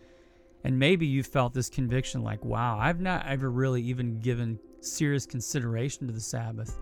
and 0.62 0.79
maybe 0.79 1.07
you 1.07 1.22
felt 1.22 1.55
this 1.55 1.70
conviction 1.70 2.22
like, 2.22 2.44
wow, 2.44 2.79
I've 2.79 3.00
not 3.00 3.26
ever 3.26 3.50
really 3.50 3.83
even 3.83 4.20
given 4.20 4.59
serious 4.81 5.24
consideration 5.24 6.07
to 6.07 6.12
the 6.12 6.20
Sabbath, 6.20 6.79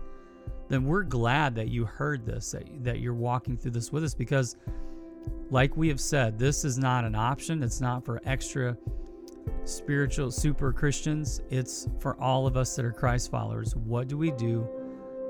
then 0.67 0.85
we're 0.85 1.03
glad 1.03 1.55
that 1.55 1.69
you 1.69 1.85
heard 1.85 2.25
this, 2.25 2.51
that, 2.51 2.63
that 2.83 2.99
you're 2.99 3.13
walking 3.13 3.57
through 3.57 3.71
this 3.71 3.91
with 3.91 4.03
us 4.03 4.13
because, 4.13 4.55
like 5.49 5.75
we 5.75 5.87
have 5.87 5.99
said, 5.99 6.37
this 6.37 6.63
is 6.63 6.77
not 6.77 7.05
an 7.05 7.15
option. 7.15 7.63
It's 7.63 7.81
not 7.81 8.05
for 8.05 8.21
extra 8.25 8.77
spiritual 9.63 10.31
super 10.31 10.71
Christians. 10.71 11.41
It's 11.49 11.87
for 11.99 12.19
all 12.21 12.45
of 12.45 12.55
us 12.55 12.75
that 12.75 12.85
are 12.85 12.91
Christ 12.91 13.31
followers. 13.31 13.75
What 13.75 14.07
do 14.07 14.17
we 14.17 14.31
do 14.31 14.67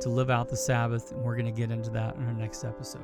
to 0.02 0.10
live 0.10 0.30
out 0.30 0.50
the 0.50 0.58
Sabbath? 0.58 1.12
And 1.12 1.24
we're 1.24 1.36
going 1.36 1.54
to 1.54 1.58
get 1.58 1.72
into 1.72 1.90
that 1.92 2.16
in 2.16 2.26
our 2.26 2.34
next 2.34 2.64
episode. 2.64 3.02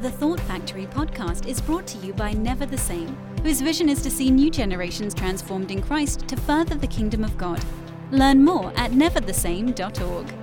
The 0.00 0.10
Thought 0.10 0.40
Factory 0.40 0.86
podcast 0.86 1.46
is 1.46 1.60
brought 1.60 1.86
to 1.88 1.98
you 1.98 2.14
by 2.14 2.32
Never 2.32 2.64
the 2.64 2.78
Same, 2.78 3.14
whose 3.42 3.60
vision 3.60 3.88
is 3.88 4.00
to 4.02 4.10
see 4.10 4.30
new 4.30 4.50
generations 4.50 5.12
transformed 5.12 5.70
in 5.70 5.82
Christ 5.82 6.26
to 6.28 6.36
further 6.36 6.74
the 6.74 6.86
kingdom 6.86 7.22
of 7.22 7.36
God. 7.36 7.62
Learn 8.10 8.44
more 8.44 8.72
at 8.76 8.90
neverthesame.org. 8.90 10.39